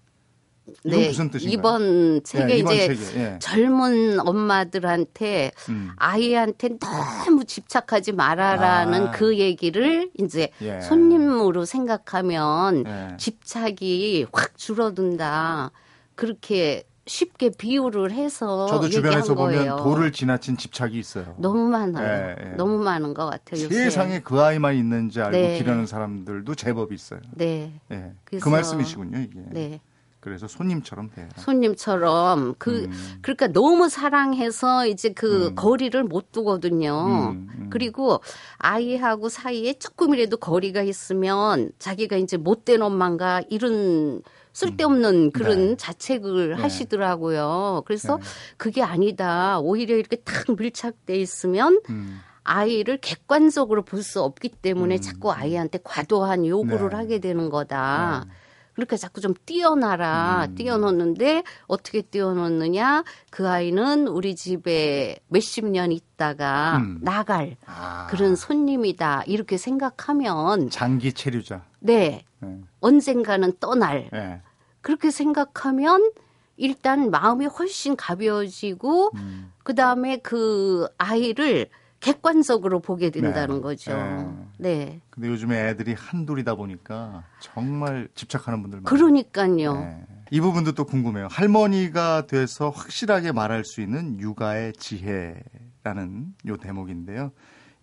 네, 0.84 1.08
무슨 1.08 1.30
뜻인가요? 1.30 1.54
이번 1.54 2.24
책에 2.24 2.46
네, 2.46 2.58
이번 2.58 2.74
이제 2.74 2.96
책에, 2.96 3.20
예. 3.20 3.40
젊은 3.40 4.20
엄마들한테 4.20 5.52
음. 5.70 5.92
아이한테 5.98 6.78
너무 6.80 7.46
집착하지 7.46 8.12
말아라는 8.14 9.08
아. 9.08 9.12
그 9.12 9.38
얘기를 9.38 10.10
이제 10.20 10.50
예. 10.62 10.82
손님으로 10.82 11.66
생각하면 11.66 12.84
예. 12.88 13.18
집착이 13.18 14.28
확 14.32 14.58
줄어든다. 14.58 15.72
그렇게 16.16 16.84
쉽게 17.06 17.50
비유를 17.50 18.12
해서 18.12 18.66
저도 18.68 18.88
주변에서 18.90 19.36
보면 19.36 19.84
돌을 19.84 20.14
지나친 20.14 20.56
집착이 20.56 20.98
있어요. 20.98 21.36
너무 21.38 21.68
많아요. 21.68 22.36
예, 22.40 22.46
예. 22.46 22.50
너무 22.56 22.82
많은 22.82 23.14
것 23.14 23.26
같아요. 23.26 23.68
세상에 23.68 24.22
그 24.22 24.42
아이만 24.42 24.76
있는지 24.76 25.20
알고 25.20 25.32
네. 25.32 25.58
기르는 25.58 25.86
사람들도 25.86 26.56
제법 26.56 26.94
있어요. 26.94 27.20
네. 27.34 27.74
예. 27.92 28.14
그 28.24 28.48
말씀이시군요, 28.48 29.20
이게. 29.20 29.40
네. 29.52 29.82
그래서 30.24 30.48
손님처럼 30.48 31.10
돼요. 31.10 31.28
손님처럼 31.36 32.56
그 32.58 32.86
음. 32.86 33.20
그러니까 33.22 33.48
너무 33.48 33.90
사랑해서 33.90 34.88
이제 34.88 35.10
그 35.10 35.48
음. 35.48 35.56
거리를 35.56 36.02
못 36.06 36.32
두거든요. 36.32 37.08
음, 37.34 37.50
음. 37.54 37.68
그리고 37.70 38.22
아이하고 38.58 39.28
사이에 39.28 39.74
조금이라도 39.74 40.38
거리가 40.38 40.82
있으면 40.84 41.74
자기가 41.78 42.16
이제 42.16 42.38
못된 42.38 42.82
엄마인가 42.82 43.42
이런 43.50 44.22
쓸데없는 44.54 45.14
음. 45.26 45.32
그런 45.32 45.72
네. 45.72 45.76
자책을 45.76 46.56
네. 46.56 46.62
하시더라고요. 46.62 47.84
그래서 47.86 48.16
네. 48.16 48.24
그게 48.56 48.82
아니다. 48.82 49.60
오히려 49.60 49.98
이렇게 49.98 50.16
탁 50.16 50.46
밀착돼 50.58 51.18
있으면 51.18 51.82
음. 51.90 52.22
아이를 52.46 52.98
객관적으로 53.02 53.84
볼 53.84 54.04
수 54.04 54.22
없기 54.22 54.50
때문에 54.62 55.00
자꾸 55.02 55.34
아이한테 55.34 55.80
과도한 55.84 56.46
요구를 56.46 56.92
네. 56.92 56.96
하게 56.96 57.20
되는 57.20 57.50
거다. 57.50 58.26
네. 58.74 58.76
그러니까 58.76 58.98
자꾸 58.98 59.22
좀 59.22 59.34
띄어놔라. 59.46 60.48
음. 60.50 60.56
띄어놓는데 60.56 61.44
어떻게 61.68 62.02
띄어놓느냐? 62.02 63.04
그 63.30 63.48
아이는 63.48 64.08
우리 64.08 64.36
집에 64.36 65.20
몇십 65.28 65.66
년 65.66 65.92
있다가 65.92 66.78
음. 66.78 67.00
나갈 67.02 67.56
아. 67.66 68.08
그런 68.10 68.36
손님이다. 68.36 69.24
이렇게 69.28 69.58
생각하면 69.58 70.70
장기 70.70 71.14
체류자. 71.14 71.64
네. 71.80 72.26
네. 72.40 72.62
언젠가는 72.80 73.54
떠날. 73.60 74.10
네. 74.12 74.42
그렇게 74.82 75.12
생각하면 75.12 76.12
일단 76.58 77.10
마음이 77.10 77.46
훨씬 77.46 77.96
가벼워지고 77.96 79.12
음. 79.16 79.52
그다음에 79.64 80.18
그 80.18 80.88
아이를 80.98 81.70
객관적으로 82.04 82.82
보게 82.82 83.10
된다는 83.10 83.56
네. 83.56 83.62
거죠. 83.62 83.96
네. 83.96 84.36
네. 84.58 85.02
근데 85.10 85.30
요즘에 85.30 85.70
애들이 85.70 85.94
한둘이다 85.94 86.56
보니까 86.56 87.24
정말 87.40 88.10
집착하는 88.14 88.62
분들 88.62 88.82
많아요. 88.82 88.90
그러니까요. 88.90 89.74
네. 89.76 90.06
이 90.30 90.42
부분도 90.42 90.74
또 90.74 90.84
궁금해요. 90.86 91.28
할머니가 91.32 92.28
돼서 92.28 92.70
확실하게 92.70 93.32
말할 93.32 93.64
수 93.64 93.80
있는 93.80 94.20
육아의 94.20 94.74
지혜라는 94.74 96.34
요 96.48 96.58
대목인데요. 96.58 97.32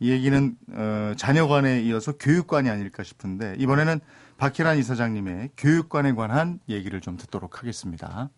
이 0.01 0.11
얘기는 0.11 0.57
어, 0.73 1.13
자녀관에 1.17 1.81
이어서 1.83 2.13
교육관이 2.13 2.69
아닐까 2.69 3.03
싶은데 3.03 3.55
이번에는 3.59 4.01
박희란 4.37 4.79
이사장님의 4.79 5.51
교육관에 5.57 6.13
관한 6.13 6.59
얘기를 6.69 7.01
좀 7.01 7.17
듣도록 7.17 7.61
하겠습니다. 7.61 8.29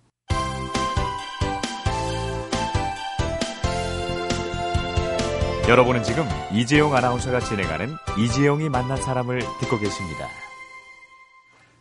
여러분은 5.69 6.03
지금 6.03 6.25
이재용 6.53 6.95
아나운서가 6.95 7.41
진행하는 7.41 7.95
이재용이 8.19 8.69
만난 8.69 8.97
사람을 9.01 9.41
듣고 9.61 9.79
계십니다. 9.79 10.27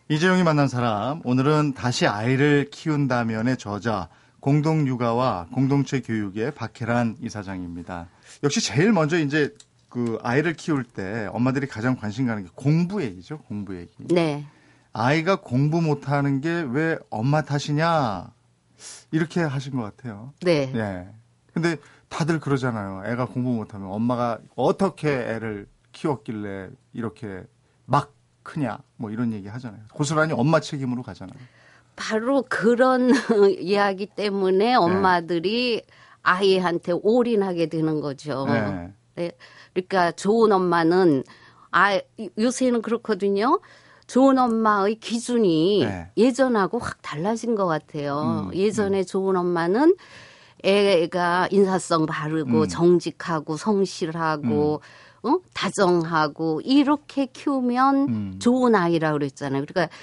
이재용이 0.07 0.43
만난 0.43 0.67
사람, 0.67 1.21
오늘은 1.23 1.73
다시 1.73 2.05
아이를 2.05 2.67
키운다면의 2.71 3.57
저자, 3.57 4.09
공동육아와 4.39 5.47
공동체 5.53 6.01
교육의 6.01 6.53
박혜란 6.53 7.17
이사장입니다. 7.21 8.07
역시 8.43 8.61
제일 8.61 8.91
먼저 8.91 9.17
이제 9.17 9.53
그 9.89 10.19
아이를 10.21 10.53
키울 10.53 10.83
때 10.83 11.27
엄마들이 11.31 11.67
가장 11.67 11.95
관심 11.95 12.27
가는 12.27 12.43
게 12.43 12.49
공부 12.55 13.01
얘기죠, 13.03 13.39
공부 13.39 13.75
얘기. 13.77 13.91
네. 13.99 14.45
아이가 14.93 15.37
공부 15.37 15.81
못하는 15.81 16.41
게 16.41 16.49
왜 16.49 16.97
엄마 17.09 17.41
탓이냐 17.41 18.29
이렇게 19.11 19.41
하신 19.41 19.75
것 19.75 19.83
같아요. 19.83 20.33
네. 20.41 20.71
네. 20.71 21.07
근데 21.53 21.77
다들 22.11 22.41
그러잖아요. 22.41 23.03
애가 23.05 23.27
공부 23.27 23.51
못하면 23.51 23.89
엄마가 23.89 24.39
어떻게 24.55 25.09
애를 25.09 25.65
키웠길래 25.93 26.69
이렇게 26.93 27.43
막 27.85 28.13
크냐 28.43 28.79
뭐 28.97 29.11
이런 29.11 29.31
얘기 29.31 29.47
하잖아요. 29.47 29.81
고스란히 29.93 30.33
엄마 30.33 30.59
책임으로 30.59 31.03
가잖아요. 31.03 31.39
바로 31.95 32.43
그런 32.49 33.11
이야기 33.59 34.07
때문에 34.07 34.57
네. 34.65 34.75
엄마들이 34.75 35.81
네. 35.87 35.95
아이한테 36.21 36.91
올인하게 37.01 37.67
되는 37.67 38.01
거죠. 38.01 38.45
네. 38.45 38.93
네. 39.15 39.31
그러니까 39.73 40.11
좋은 40.11 40.51
엄마는 40.51 41.23
아 41.71 41.97
요새는 42.37 42.81
그렇거든요. 42.81 43.61
좋은 44.05 44.37
엄마의 44.37 44.95
기준이 44.95 45.85
네. 45.85 46.11
예전하고 46.17 46.77
확 46.79 47.01
달라진 47.01 47.55
것 47.55 47.67
같아요. 47.67 48.49
음, 48.49 48.53
예전에 48.53 48.99
음. 48.99 49.05
좋은 49.05 49.37
엄마는 49.37 49.95
애가 50.63 51.49
인사성 51.51 52.05
바르고 52.05 52.61
음. 52.61 52.67
정직하고 52.67 53.57
성실하고 53.57 54.81
음. 55.25 55.29
어? 55.29 55.39
다정하고 55.53 56.61
이렇게 56.63 57.27
키우면 57.27 57.95
음. 58.09 58.39
좋은 58.39 58.75
아이라 58.75 59.11
고 59.11 59.19
그랬잖아요. 59.19 59.65
그러니까 59.65 59.93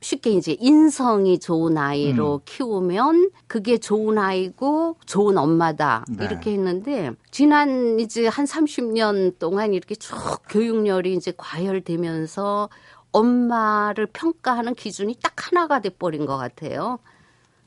쉽게 0.00 0.30
이제 0.30 0.56
인성이 0.60 1.40
좋은 1.40 1.76
아이로 1.76 2.34
음. 2.34 2.40
키우면 2.44 3.30
그게 3.48 3.78
좋은 3.78 4.16
아이고 4.16 4.96
좋은 5.06 5.36
엄마다 5.36 6.04
네. 6.08 6.24
이렇게 6.24 6.52
했는데 6.52 7.10
지난 7.32 7.98
이제 7.98 8.28
한 8.28 8.44
30년 8.44 9.38
동안 9.40 9.74
이렇게 9.74 9.96
쭉 9.96 10.14
교육열이 10.48 11.14
이제 11.14 11.32
과열되면서 11.36 12.68
엄마를 13.10 14.06
평가하는 14.06 14.74
기준이 14.74 15.16
딱 15.20 15.48
하나가 15.48 15.80
돼 15.80 15.88
버린 15.88 16.26
것 16.26 16.36
같아요. 16.36 16.98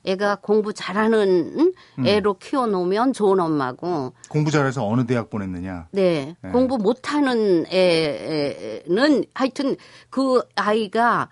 애가 0.03 0.37
공부 0.41 0.73
잘하는 0.73 1.73
음. 1.99 2.07
애로 2.07 2.35
키워놓으면 2.35 3.13
좋은 3.13 3.39
엄마고 3.39 4.13
공부 4.29 4.51
잘해서 4.51 4.85
어느 4.85 5.05
대학 5.05 5.29
보냈느냐? 5.29 5.87
네, 5.91 6.35
네. 6.41 6.51
공부 6.51 6.77
못하는 6.77 7.65
애는 7.67 9.25
하여튼 9.33 9.75
그 10.09 10.41
아이가 10.55 11.29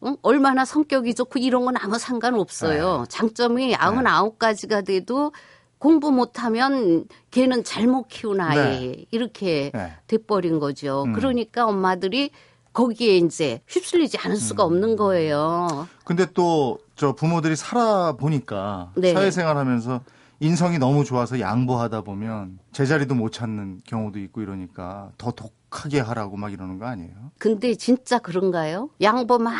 어? 0.00 0.14
얼마나 0.22 0.64
성격이 0.64 1.14
좋고 1.14 1.38
이런 1.38 1.64
건 1.64 1.76
아무 1.76 1.98
상관없어요. 1.98 3.00
네. 3.00 3.04
장점이 3.08 3.74
아흔아홉 3.76 4.38
가지가 4.38 4.82
돼도 4.82 5.32
공부 5.78 6.12
못하면 6.12 7.06
걔는 7.32 7.64
잘못 7.64 8.06
키운 8.08 8.40
아이 8.40 8.56
네. 8.56 9.04
이렇게 9.10 9.70
네. 9.74 9.92
돼버린 10.06 10.60
거죠. 10.60 11.04
음. 11.06 11.12
그러니까 11.12 11.66
엄마들이 11.66 12.30
거기에 12.72 13.18
이제 13.18 13.60
휩쓸리지 13.68 14.18
않을 14.18 14.36
수가 14.36 14.64
음. 14.64 14.66
없는 14.66 14.96
거예요. 14.96 15.88
근데 16.04 16.26
또 16.32 16.78
저 17.02 17.12
부모들이 17.12 17.56
살아 17.56 18.12
보니까 18.12 18.92
네. 18.94 19.12
사회생활 19.12 19.56
하면서 19.56 20.00
인성이 20.38 20.78
너무 20.78 21.04
좋아서 21.04 21.40
양보하다 21.40 22.02
보면 22.02 22.60
제자리도 22.70 23.16
못 23.16 23.32
찾는 23.32 23.80
경우도 23.86 24.20
있고 24.20 24.40
이러니까 24.40 25.10
더 25.18 25.32
독하게 25.32 25.98
하라고 25.98 26.36
막 26.36 26.52
이러는 26.52 26.78
거 26.78 26.86
아니에요? 26.86 27.12
근데 27.38 27.74
진짜 27.74 28.20
그런가요? 28.20 28.90
양보만 29.00 29.56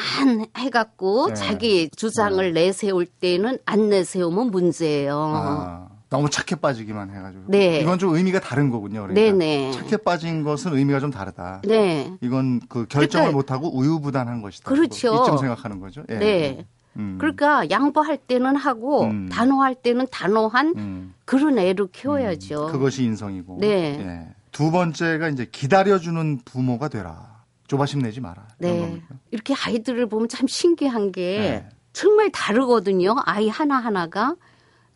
해갖고 0.56 1.28
네. 1.28 1.34
자기 1.34 1.90
주장을 1.96 2.52
네. 2.52 2.66
내세울 2.66 3.06
때는 3.06 3.58
안 3.64 3.88
내세우면 3.88 4.52
문제예요. 4.52 5.32
아. 5.34 5.88
너무 6.12 6.28
착해 6.28 6.60
빠지기만 6.60 7.08
해가지고. 7.08 7.44
네. 7.48 7.80
이건 7.80 7.98
좀 7.98 8.14
의미가 8.14 8.40
다른 8.40 8.68
거군요. 8.68 9.06
그러니까 9.06 9.14
네네. 9.14 9.72
착해 9.72 9.96
빠진 9.96 10.42
것은 10.42 10.76
의미가 10.76 11.00
좀 11.00 11.10
다르다. 11.10 11.62
네. 11.64 12.12
이건 12.20 12.60
그 12.68 12.84
결정을 12.84 13.32
그러니까, 13.32 13.32
못하고 13.32 13.74
우유부단한 13.74 14.42
것이다. 14.42 14.68
그렇죠. 14.68 15.14
이점 15.14 15.38
생각하는 15.38 15.80
거죠. 15.80 16.04
예. 16.10 16.18
네. 16.18 16.66
음. 16.96 17.16
그러니까 17.18 17.70
양보할 17.70 18.18
때는 18.18 18.56
하고 18.56 19.04
음. 19.04 19.30
단호할 19.30 19.74
때는 19.74 20.06
단호한 20.10 20.74
음. 20.76 21.14
그런 21.24 21.58
애를 21.58 21.86
키워야죠. 21.90 22.66
음. 22.66 22.72
그것이 22.72 23.04
인성이고. 23.04 23.56
네. 23.62 23.68
예. 23.98 24.28
두 24.50 24.70
번째가 24.70 25.30
이제 25.30 25.48
기다려주는 25.50 26.40
부모가 26.44 26.88
되라. 26.88 27.40
조바심 27.68 28.02
내지 28.02 28.20
마라. 28.20 28.48
네. 28.58 29.00
이렇게 29.30 29.54
아이들을 29.54 30.06
보면 30.10 30.28
참 30.28 30.46
신기한 30.46 31.10
게 31.10 31.38
네. 31.38 31.68
정말 31.94 32.30
다르거든요. 32.30 33.16
아이 33.24 33.48
하나 33.48 33.76
하나가. 33.76 34.36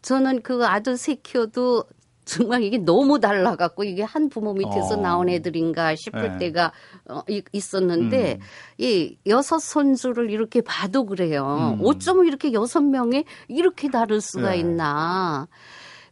저는 0.07 0.43
그 0.43 0.65
아들 0.65 0.97
새 0.97 1.17
키워도 1.17 1.83
정말 2.25 2.63
이게 2.63 2.79
너무 2.79 3.19
달라갖고 3.19 3.83
이게 3.83 4.05
한 4.05 4.29
부모 4.29 4.53
밑에서 4.53 4.95
어. 4.95 4.97
나온 4.97 5.29
애들인가 5.29 5.97
싶을 5.97 6.39
네. 6.39 6.39
때가 6.39 6.73
어, 7.09 7.23
있었는데 7.51 8.35
음. 8.35 8.41
이 8.79 9.17
여섯 9.27 9.59
손주를 9.59 10.31
이렇게 10.31 10.61
봐도 10.61 11.07
그래요. 11.07 11.77
음. 11.77 11.85
어쩜 11.85 12.25
이렇게 12.25 12.53
여섯 12.53 12.83
명이 12.83 13.25
이렇게 13.49 13.89
다를 13.89 14.21
수가 14.21 14.51
네. 14.51 14.59
있나. 14.59 15.49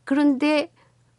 그런데 0.03 0.73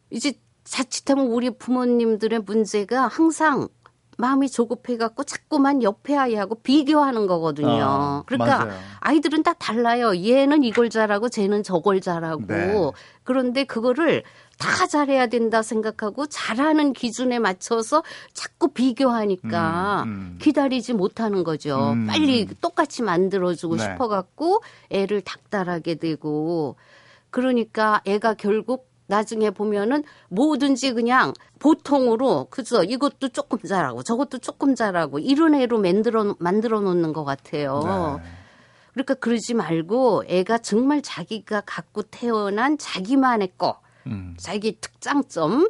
이제 0.09 0.33
자칫하면 0.65 1.27
우리 1.27 1.51
부모님들의 1.51 2.39
문제가 2.39 3.07
항상 3.07 3.69
마음이 4.17 4.49
조급해갖고 4.49 5.23
자꾸만 5.23 5.83
옆에 5.83 6.15
아이하고 6.15 6.55
비교하는 6.55 7.27
거거든요. 7.27 7.83
아, 7.83 8.23
그러니까 8.25 8.65
맞아요. 8.65 8.79
아이들은 8.99 9.43
다 9.43 9.53
달라요. 9.53 10.15
얘는 10.15 10.63
이걸 10.63 10.89
잘하고 10.89 11.29
쟤는 11.29 11.63
저걸 11.63 12.01
잘하고. 12.01 12.45
네. 12.47 12.91
그런데 13.23 13.63
그거를 13.63 14.23
다 14.57 14.87
잘해야 14.87 15.27
된다 15.27 15.61
생각하고 15.61 16.27
잘하는 16.27 16.93
기준에 16.93 17.39
맞춰서 17.39 18.03
자꾸 18.33 18.69
비교하니까 18.69 20.03
음, 20.03 20.09
음. 20.09 20.37
기다리지 20.41 20.93
못하는 20.93 21.43
거죠. 21.43 21.91
음. 21.91 22.07
빨리 22.07 22.47
똑같이 22.61 23.03
만들어주고 23.03 23.75
네. 23.75 23.83
싶어갖고 23.83 24.61
애를 24.91 25.21
닥달하게 25.21 25.95
되고 25.95 26.77
그러니까 27.31 28.01
애가 28.05 28.35
결국 28.35 28.87
나중에 29.07 29.51
보면은 29.51 30.03
뭐든지 30.29 30.93
그냥 30.93 31.33
보통으로 31.59 32.47
그죠 32.49 32.83
이것도 32.83 33.29
조금 33.29 33.59
잘하고 33.59 34.03
저것도 34.03 34.39
조금 34.39 34.75
잘하고 34.75 35.19
이런 35.19 35.55
애로 35.55 35.79
만들어 35.79 36.35
만들어 36.39 36.79
놓는 36.79 37.13
것 37.13 37.23
같아요. 37.23 38.19
네. 38.21 38.29
그러니까 38.93 39.13
그러지 39.15 39.53
말고 39.53 40.23
애가 40.27 40.59
정말 40.59 41.01
자기가 41.01 41.61
갖고 41.65 42.01
태어난 42.03 42.77
자기만의 42.77 43.51
거, 43.57 43.81
음. 44.07 44.35
자기 44.39 44.79
특장점 44.79 45.69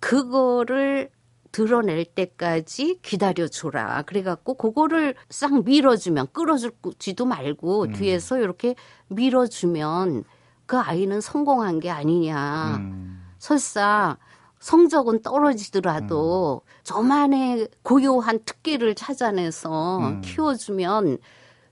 그거를 0.00 1.10
드러낼 1.52 2.04
때까지 2.04 2.98
기다려줘라. 3.00 4.02
그래갖고 4.02 4.54
그거를 4.54 5.14
싹 5.30 5.64
밀어주면 5.64 6.32
끌어주지도 6.32 7.26
말고 7.26 7.84
음. 7.84 7.92
뒤에서 7.92 8.38
이렇게 8.38 8.74
밀어주면 9.06 10.24
그 10.66 10.78
아이는 10.78 11.20
성공한 11.20 11.80
게 11.80 11.90
아니냐. 11.90 12.76
음. 12.78 13.22
설사 13.38 14.16
성적은 14.60 15.20
떨어지더라도 15.22 16.62
음. 16.64 16.68
저만의 16.84 17.68
고요한 17.82 18.38
특기를 18.44 18.94
찾아내서 18.94 19.98
음. 19.98 20.20
키워주면 20.22 21.18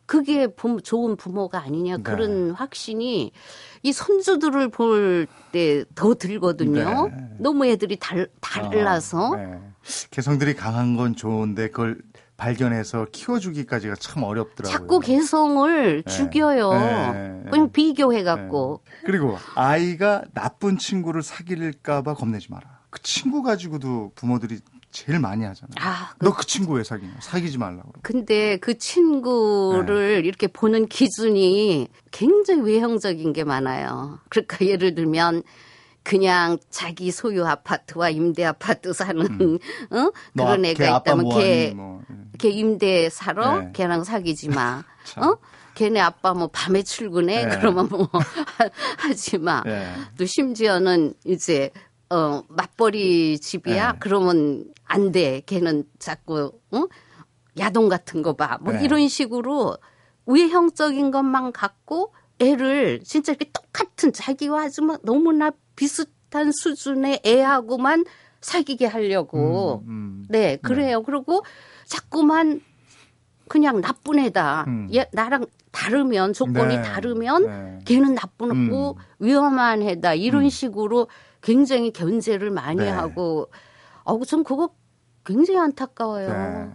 그게 0.04 0.48
좋은 0.82 1.16
부모가 1.16 1.62
아니냐 1.62 1.96
네. 1.98 2.02
그런 2.02 2.50
확신이 2.50 3.32
이 3.82 3.92
손주들을 3.92 4.68
볼 4.68 5.26
때 5.52 5.84
더 5.94 6.14
들거든요. 6.14 7.08
네. 7.08 7.28
너무 7.38 7.66
애들이 7.66 7.96
달, 7.98 8.28
달라서. 8.40 9.34
아, 9.34 9.36
네. 9.36 9.60
개성들이 10.10 10.54
강한 10.54 10.96
건 10.96 11.14
좋은데 11.14 11.68
그걸 11.68 11.98
발견해서 12.42 13.06
키워주기까지가 13.12 13.94
참 14.00 14.24
어렵더라고요. 14.24 14.76
자꾸 14.76 14.98
개성을 14.98 16.02
네. 16.02 16.12
죽여요. 16.12 16.72
네. 16.72 17.42
그냥 17.48 17.70
비교해갖고. 17.70 18.80
네. 18.84 19.00
그리고 19.06 19.38
아이가 19.54 20.24
나쁜 20.34 20.76
친구를 20.76 21.22
사귈까봐 21.22 22.14
겁내지 22.14 22.48
마라. 22.50 22.80
그 22.90 23.00
친구 23.02 23.42
가지고도 23.42 24.10
부모들이 24.16 24.58
제일 24.90 25.20
많이 25.20 25.44
하잖아. 25.44 25.70
아, 25.78 26.14
그... 26.18 26.24
너그 26.24 26.44
친구 26.44 26.74
왜 26.74 26.82
사귀냐? 26.82 27.12
사귀지 27.20 27.58
말라고. 27.58 27.92
근데 28.02 28.56
그 28.56 28.76
친구를 28.76 30.22
네. 30.22 30.28
이렇게 30.28 30.48
보는 30.48 30.88
기준이 30.88 31.88
굉장히 32.10 32.62
외형적인 32.62 33.32
게 33.32 33.44
많아요. 33.44 34.18
그러니까 34.30 34.66
예를 34.66 34.96
들면 34.96 35.44
그냥 36.02 36.58
자기 36.70 37.12
소유 37.12 37.46
아파트와 37.46 38.10
임대 38.10 38.44
아파트 38.44 38.92
사는 38.92 39.24
음. 39.40 39.58
어? 39.90 40.10
그런 40.36 40.64
애가 40.64 40.98
있다면 40.98 41.28
걔, 41.30 41.72
뭐. 41.76 42.02
예. 42.34 42.38
걔 42.38 42.48
임대 42.50 43.08
살아 43.10 43.58
네. 43.60 43.70
걔랑 43.72 44.04
사귀지 44.04 44.48
마. 44.48 44.82
어? 45.18 45.36
걔네 45.74 46.00
아빠 46.00 46.34
뭐 46.34 46.48
밤에 46.48 46.82
출근해 46.82 47.46
네. 47.46 47.56
그러면 47.58 47.88
뭐 47.88 48.08
하지 48.98 49.38
마. 49.38 49.62
네. 49.64 49.92
또 50.18 50.26
심지어는 50.26 51.14
이제 51.24 51.70
어 52.10 52.42
맞벌이 52.48 53.38
집이야 53.38 53.92
네. 53.92 53.98
그러면 54.00 54.66
안 54.84 55.12
돼. 55.12 55.40
걔는 55.46 55.84
자꾸 55.98 56.52
어? 56.70 56.84
야동 57.58 57.88
같은 57.88 58.22
거 58.22 58.34
봐. 58.34 58.58
뭐 58.60 58.74
네. 58.74 58.84
이런 58.84 59.08
식으로 59.08 59.76
외형적인 60.26 61.10
것만 61.10 61.52
갖고 61.52 62.12
애를 62.38 63.00
진짜 63.04 63.32
이렇게 63.32 63.50
똑같은 63.52 64.12
자기와 64.12 64.64
아주 64.64 64.82
막 64.82 65.00
너무나 65.04 65.52
비슷한 65.76 66.52
수준의 66.52 67.22
애하고만 67.24 68.04
사귀게 68.40 68.86
하려고. 68.86 69.82
음, 69.86 69.88
음. 69.88 70.26
네, 70.28 70.56
그래요. 70.56 70.98
네. 70.98 71.04
그리고 71.06 71.44
자꾸만 71.86 72.60
그냥 73.48 73.80
나쁜 73.80 74.18
애다. 74.18 74.64
음. 74.68 74.88
얘 74.94 75.08
나랑 75.12 75.46
다르면 75.72 76.32
조건이 76.32 76.76
네. 76.76 76.82
다르면 76.82 77.46
네. 77.46 77.78
걔는 77.84 78.14
나쁜 78.14 78.66
애고 78.66 78.96
음. 78.98 79.02
위험한 79.18 79.82
애다. 79.82 80.14
이런 80.14 80.44
음. 80.44 80.48
식으로 80.48 81.08
굉장히 81.42 81.92
견제를 81.92 82.50
많이 82.50 82.78
네. 82.80 82.88
하고 82.88 83.50
어우 84.04 84.24
전 84.26 84.44
그거 84.44 84.70
굉장히 85.24 85.58
안타까워요. 85.60 86.28
네. 86.28 86.70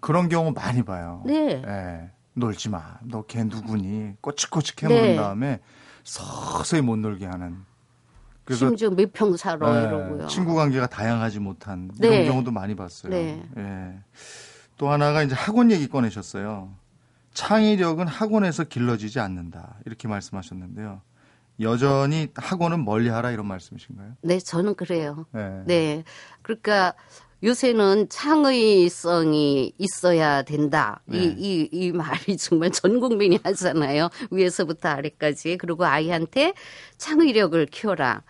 그런 0.00 0.28
경우 0.28 0.52
많이 0.52 0.82
봐요. 0.82 1.22
네. 1.26 1.62
네. 1.62 2.10
놀지 2.34 2.70
마. 2.70 2.98
너 3.02 3.22
걔 3.26 3.44
누구니? 3.44 4.14
꼬치꼬치 4.20 4.76
캐물은 4.76 5.02
네. 5.02 5.16
다음에 5.16 5.60
서서히 6.04 6.80
못 6.80 6.96
놀게 6.96 7.26
하는. 7.26 7.64
그래서 8.44 8.66
심지어 8.66 8.90
몇평 8.90 9.36
살아 9.36 9.72
네, 9.72 9.86
이러고요. 9.86 10.26
친구 10.26 10.54
관계가 10.54 10.86
다양하지 10.88 11.40
못한 11.40 11.90
이런 11.98 12.10
네. 12.10 12.26
경우도 12.26 12.50
많이 12.50 12.74
봤어요. 12.74 13.12
네. 13.12 13.42
예. 13.56 13.98
또 14.76 14.90
하나가 14.90 15.22
이제 15.22 15.34
학원 15.34 15.70
얘기 15.70 15.88
꺼내셨어요. 15.88 16.70
창의력은 17.34 18.06
학원에서 18.08 18.64
길러지지 18.64 19.20
않는다. 19.20 19.76
이렇게 19.86 20.08
말씀하셨는데요. 20.08 21.00
여전히 21.60 22.28
학원은 22.34 22.84
멀리 22.84 23.08
하라 23.08 23.30
이런 23.30 23.46
말씀이신가요? 23.46 24.16
네, 24.22 24.38
저는 24.38 24.74
그래요. 24.74 25.26
네. 25.32 25.62
네. 25.66 26.04
그러니까 26.42 26.94
요새는 27.42 28.08
창의성이 28.08 29.72
있어야 29.76 30.42
된다. 30.42 31.00
네. 31.06 31.18
이, 31.18 31.34
이, 31.38 31.68
이 31.72 31.92
말이 31.92 32.36
정말 32.36 32.70
전 32.70 33.00
국민이 33.00 33.40
하잖아요. 33.42 34.10
위에서부터 34.30 34.90
아래까지. 34.90 35.58
그리고 35.58 35.84
아이한테 35.84 36.54
창의력을 36.98 37.66
키워라. 37.66 38.22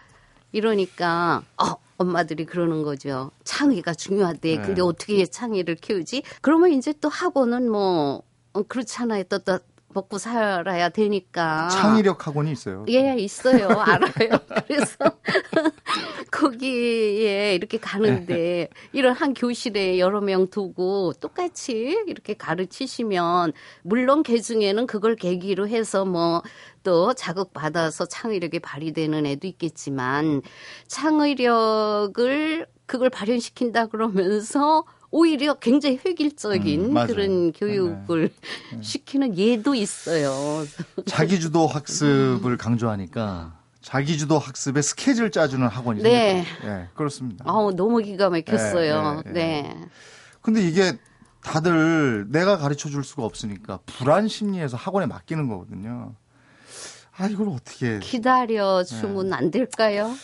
이러니까, 0.53 1.42
어, 1.59 1.77
엄마들이 1.98 2.46
그러는 2.46 2.83
거죠. 2.83 3.31
창의가 3.44 3.94
중요하대. 3.94 4.57
네. 4.57 4.62
근데 4.62 4.83
어떻게 4.83 5.25
창의를 5.27 5.77
키우지? 5.77 6.22
그러면 6.40 6.72
이제 6.72 6.94
또 7.01 7.09
학원은 7.09 7.70
뭐, 7.70 8.22
어, 8.55 8.62
그렇잖아요. 8.62 9.25
또, 9.25 9.38
또 9.38 9.59
먹고 9.93 10.19
살아야 10.19 10.89
되니까. 10.89 11.69
창의력 11.69 12.27
학원이 12.27 12.53
있어요. 12.53 12.85
예, 12.89 13.17
있어요. 13.19 13.69
알아요. 13.69 14.39
그래서 14.67 14.97
거기에 16.31 17.55
이렇게 17.55 17.79
가는데 17.79 18.69
이런 18.93 19.15
한 19.15 19.35
교실에 19.35 19.99
여러 19.99 20.21
명 20.21 20.49
두고 20.49 21.13
똑같이 21.21 22.03
이렇게 22.07 22.35
가르치시면 22.35 23.53
물론 23.83 24.23
개 24.23 24.41
중에는 24.41 24.87
그걸 24.87 25.17
계기로 25.17 25.69
해서 25.69 26.05
뭐 26.05 26.43
또 26.83 27.15
자극받아서 27.15 28.07
창의력이 28.07 28.61
발휘되는 28.61 29.27
애도 29.27 29.47
있겠지만 29.47 30.43
창의력을 30.89 32.67
그걸 32.87 33.11
발현시킨다 33.11 33.87
그러면서 33.87 34.85
오히려 35.12 35.55
굉장히 35.55 36.01
획일적인 36.05 36.96
음, 36.96 37.07
그런 37.07 37.53
교육을 37.53 38.31
네. 38.31 38.77
네. 38.77 38.83
시키는 38.83 39.37
예도 39.37 39.75
있어요. 39.75 40.66
자기주도 41.07 41.66
학습을 41.68 42.57
강조하니까 42.57 43.61
자기주도 43.83 44.38
학습의 44.38 44.83
스케줄 44.83 45.31
짜주는 45.31 45.66
학원이 45.68 46.03
네. 46.03 46.44
네, 46.64 46.88
그렇습니다. 46.94 47.44
아 47.46 47.53
너무 47.77 47.98
기가 47.98 48.31
막혔어요. 48.31 49.22
네, 49.27 49.33
네, 49.33 49.62
네. 49.62 49.88
근데 50.40 50.66
이게 50.66 50.98
다들 51.42 52.27
내가 52.31 52.57
가르쳐 52.57 52.88
줄 52.88 53.05
수가 53.05 53.25
없으니까 53.25 53.81
불안 53.85 54.29
심리에서 54.29 54.79
학원에 54.79 55.07
맡기는 55.07 55.46
거거든요. 55.46 56.14
아, 57.14 57.27
이걸 57.27 57.48
어떻게. 57.48 57.98
기다려 57.98 58.83
주면 58.83 59.29
네. 59.29 59.37
안 59.37 59.51
될까요? 59.51 60.14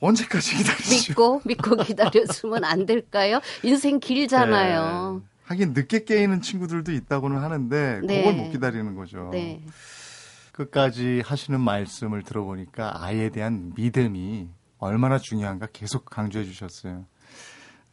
언제까지 0.00 0.56
기다리죠? 0.56 1.08
믿고 1.08 1.40
믿고 1.44 1.76
기다려주면 1.84 2.64
안 2.64 2.86
될까요? 2.86 3.40
인생 3.62 4.00
길잖아요. 4.00 5.22
네. 5.22 5.28
하긴 5.44 5.72
늦게 5.74 6.04
깨이는 6.04 6.40
친구들도 6.40 6.92
있다고는 6.92 7.38
하는데 7.38 8.00
네. 8.04 8.24
그걸 8.24 8.34
못 8.34 8.50
기다리는 8.50 8.94
거죠. 8.94 9.30
네. 9.32 9.62
끝까지 10.52 11.22
하시는 11.24 11.60
말씀을 11.60 12.22
들어보니까 12.22 13.02
아이에 13.04 13.28
대한 13.30 13.72
믿음이 13.76 14.48
얼마나 14.78 15.18
중요한가 15.18 15.66
계속 15.72 16.04
강조해 16.04 16.44
주셨어요. 16.44 17.04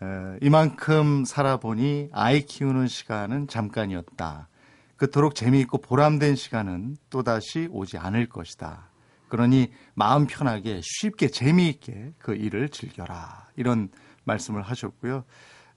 에, 0.03 0.37
이만큼 0.41 1.25
살아보니 1.25 2.09
아이 2.11 2.45
키우는 2.45 2.87
시간은 2.87 3.47
잠깐이었다. 3.47 4.47
그토록 4.95 5.33
재미있고 5.33 5.79
보람된 5.79 6.35
시간은 6.35 6.97
또다시 7.09 7.67
오지 7.71 7.97
않을 7.97 8.29
것이다. 8.29 8.90
그러니 9.31 9.71
마음 9.93 10.27
편하게 10.27 10.81
쉽게 10.83 11.29
재미있게 11.29 12.11
그 12.17 12.35
일을 12.35 12.67
즐겨라. 12.67 13.47
이런 13.55 13.87
말씀을 14.25 14.61
하셨고요. 14.61 15.23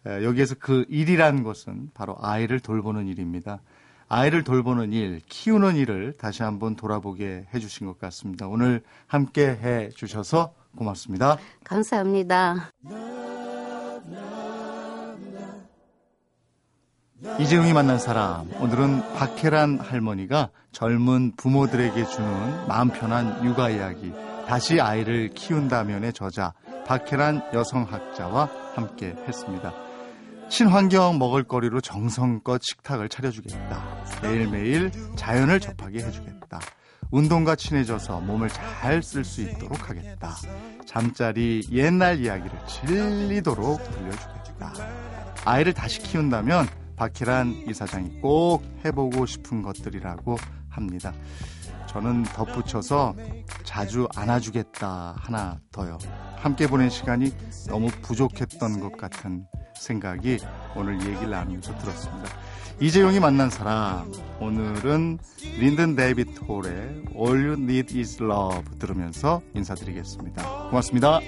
여기에서 0.04 0.56
그 0.58 0.84
일이란 0.88 1.44
것은 1.44 1.90
바로 1.94 2.16
아이를 2.20 2.58
돌보는 2.58 3.06
일입니다. 3.06 3.60
아이를 4.08 4.42
돌보는 4.42 4.92
일, 4.92 5.20
키우는 5.28 5.76
일을 5.76 6.14
다시 6.18 6.42
한번 6.42 6.74
돌아보게 6.74 7.46
해주신 7.54 7.86
것 7.86 7.96
같습니다. 8.00 8.48
오늘 8.48 8.82
함께 9.06 9.46
해 9.46 9.88
주셔서 9.90 10.52
고맙습니다. 10.76 11.38
감사합니다. 11.62 12.72
이재용이 17.38 17.72
만난 17.72 17.98
사람 17.98 18.50
오늘은 18.60 19.14
박혜란 19.14 19.80
할머니가 19.80 20.50
젊은 20.72 21.32
부모들에게 21.36 22.04
주는 22.04 22.66
마음 22.68 22.90
편한 22.90 23.42
육아 23.44 23.70
이야기 23.70 24.12
다시 24.46 24.80
아이를 24.80 25.30
키운다면의 25.30 26.12
저자 26.12 26.52
박혜란 26.86 27.42
여성학자와 27.54 28.50
함께 28.74 29.16
했습니다. 29.26 29.72
친환경 30.50 31.18
먹을거리로 31.18 31.80
정성껏 31.80 32.60
식탁을 32.62 33.08
차려주겠다. 33.08 33.82
매일매일 34.22 34.90
자연을 35.16 35.60
접하게 35.60 36.04
해주겠다. 36.04 36.60
운동과 37.10 37.56
친해져서 37.56 38.20
몸을 38.20 38.48
잘 38.50 39.02
쓸 39.02 39.24
수 39.24 39.40
있도록 39.40 39.88
하겠다. 39.88 40.36
잠자리 40.84 41.62
옛날 41.72 42.20
이야기를 42.20 42.58
질리도록 42.66 43.82
들려주겠다. 43.82 44.72
아이를 45.46 45.72
다시 45.72 46.00
키운다면 46.00 46.83
박희란 46.96 47.64
이사장이 47.68 48.20
꼭 48.20 48.62
해보고 48.84 49.26
싶은 49.26 49.62
것들이라고 49.62 50.36
합니다. 50.68 51.12
저는 51.86 52.24
덧붙여서 52.24 53.14
자주 53.62 54.08
안아주겠다 54.14 55.14
하나 55.16 55.60
더요. 55.70 55.98
함께 56.36 56.66
보낸 56.66 56.90
시간이 56.90 57.32
너무 57.68 57.88
부족했던 58.02 58.80
것 58.80 58.96
같은 58.96 59.46
생각이 59.78 60.38
오늘 60.76 61.00
얘기를 61.00 61.30
나누면서 61.30 61.76
들었습니다. 61.78 62.28
이재용이 62.80 63.20
만난 63.20 63.50
사람 63.50 64.12
오늘은 64.40 65.18
린든 65.58 65.94
데이비드 65.94 66.40
홀의 66.40 67.04
All 67.14 67.46
You 67.46 67.52
Need 67.52 67.98
Is 67.98 68.20
Love 68.20 68.78
들으면서 68.78 69.40
인사드리겠습니다. 69.54 70.68
고맙습니다. 70.70 71.20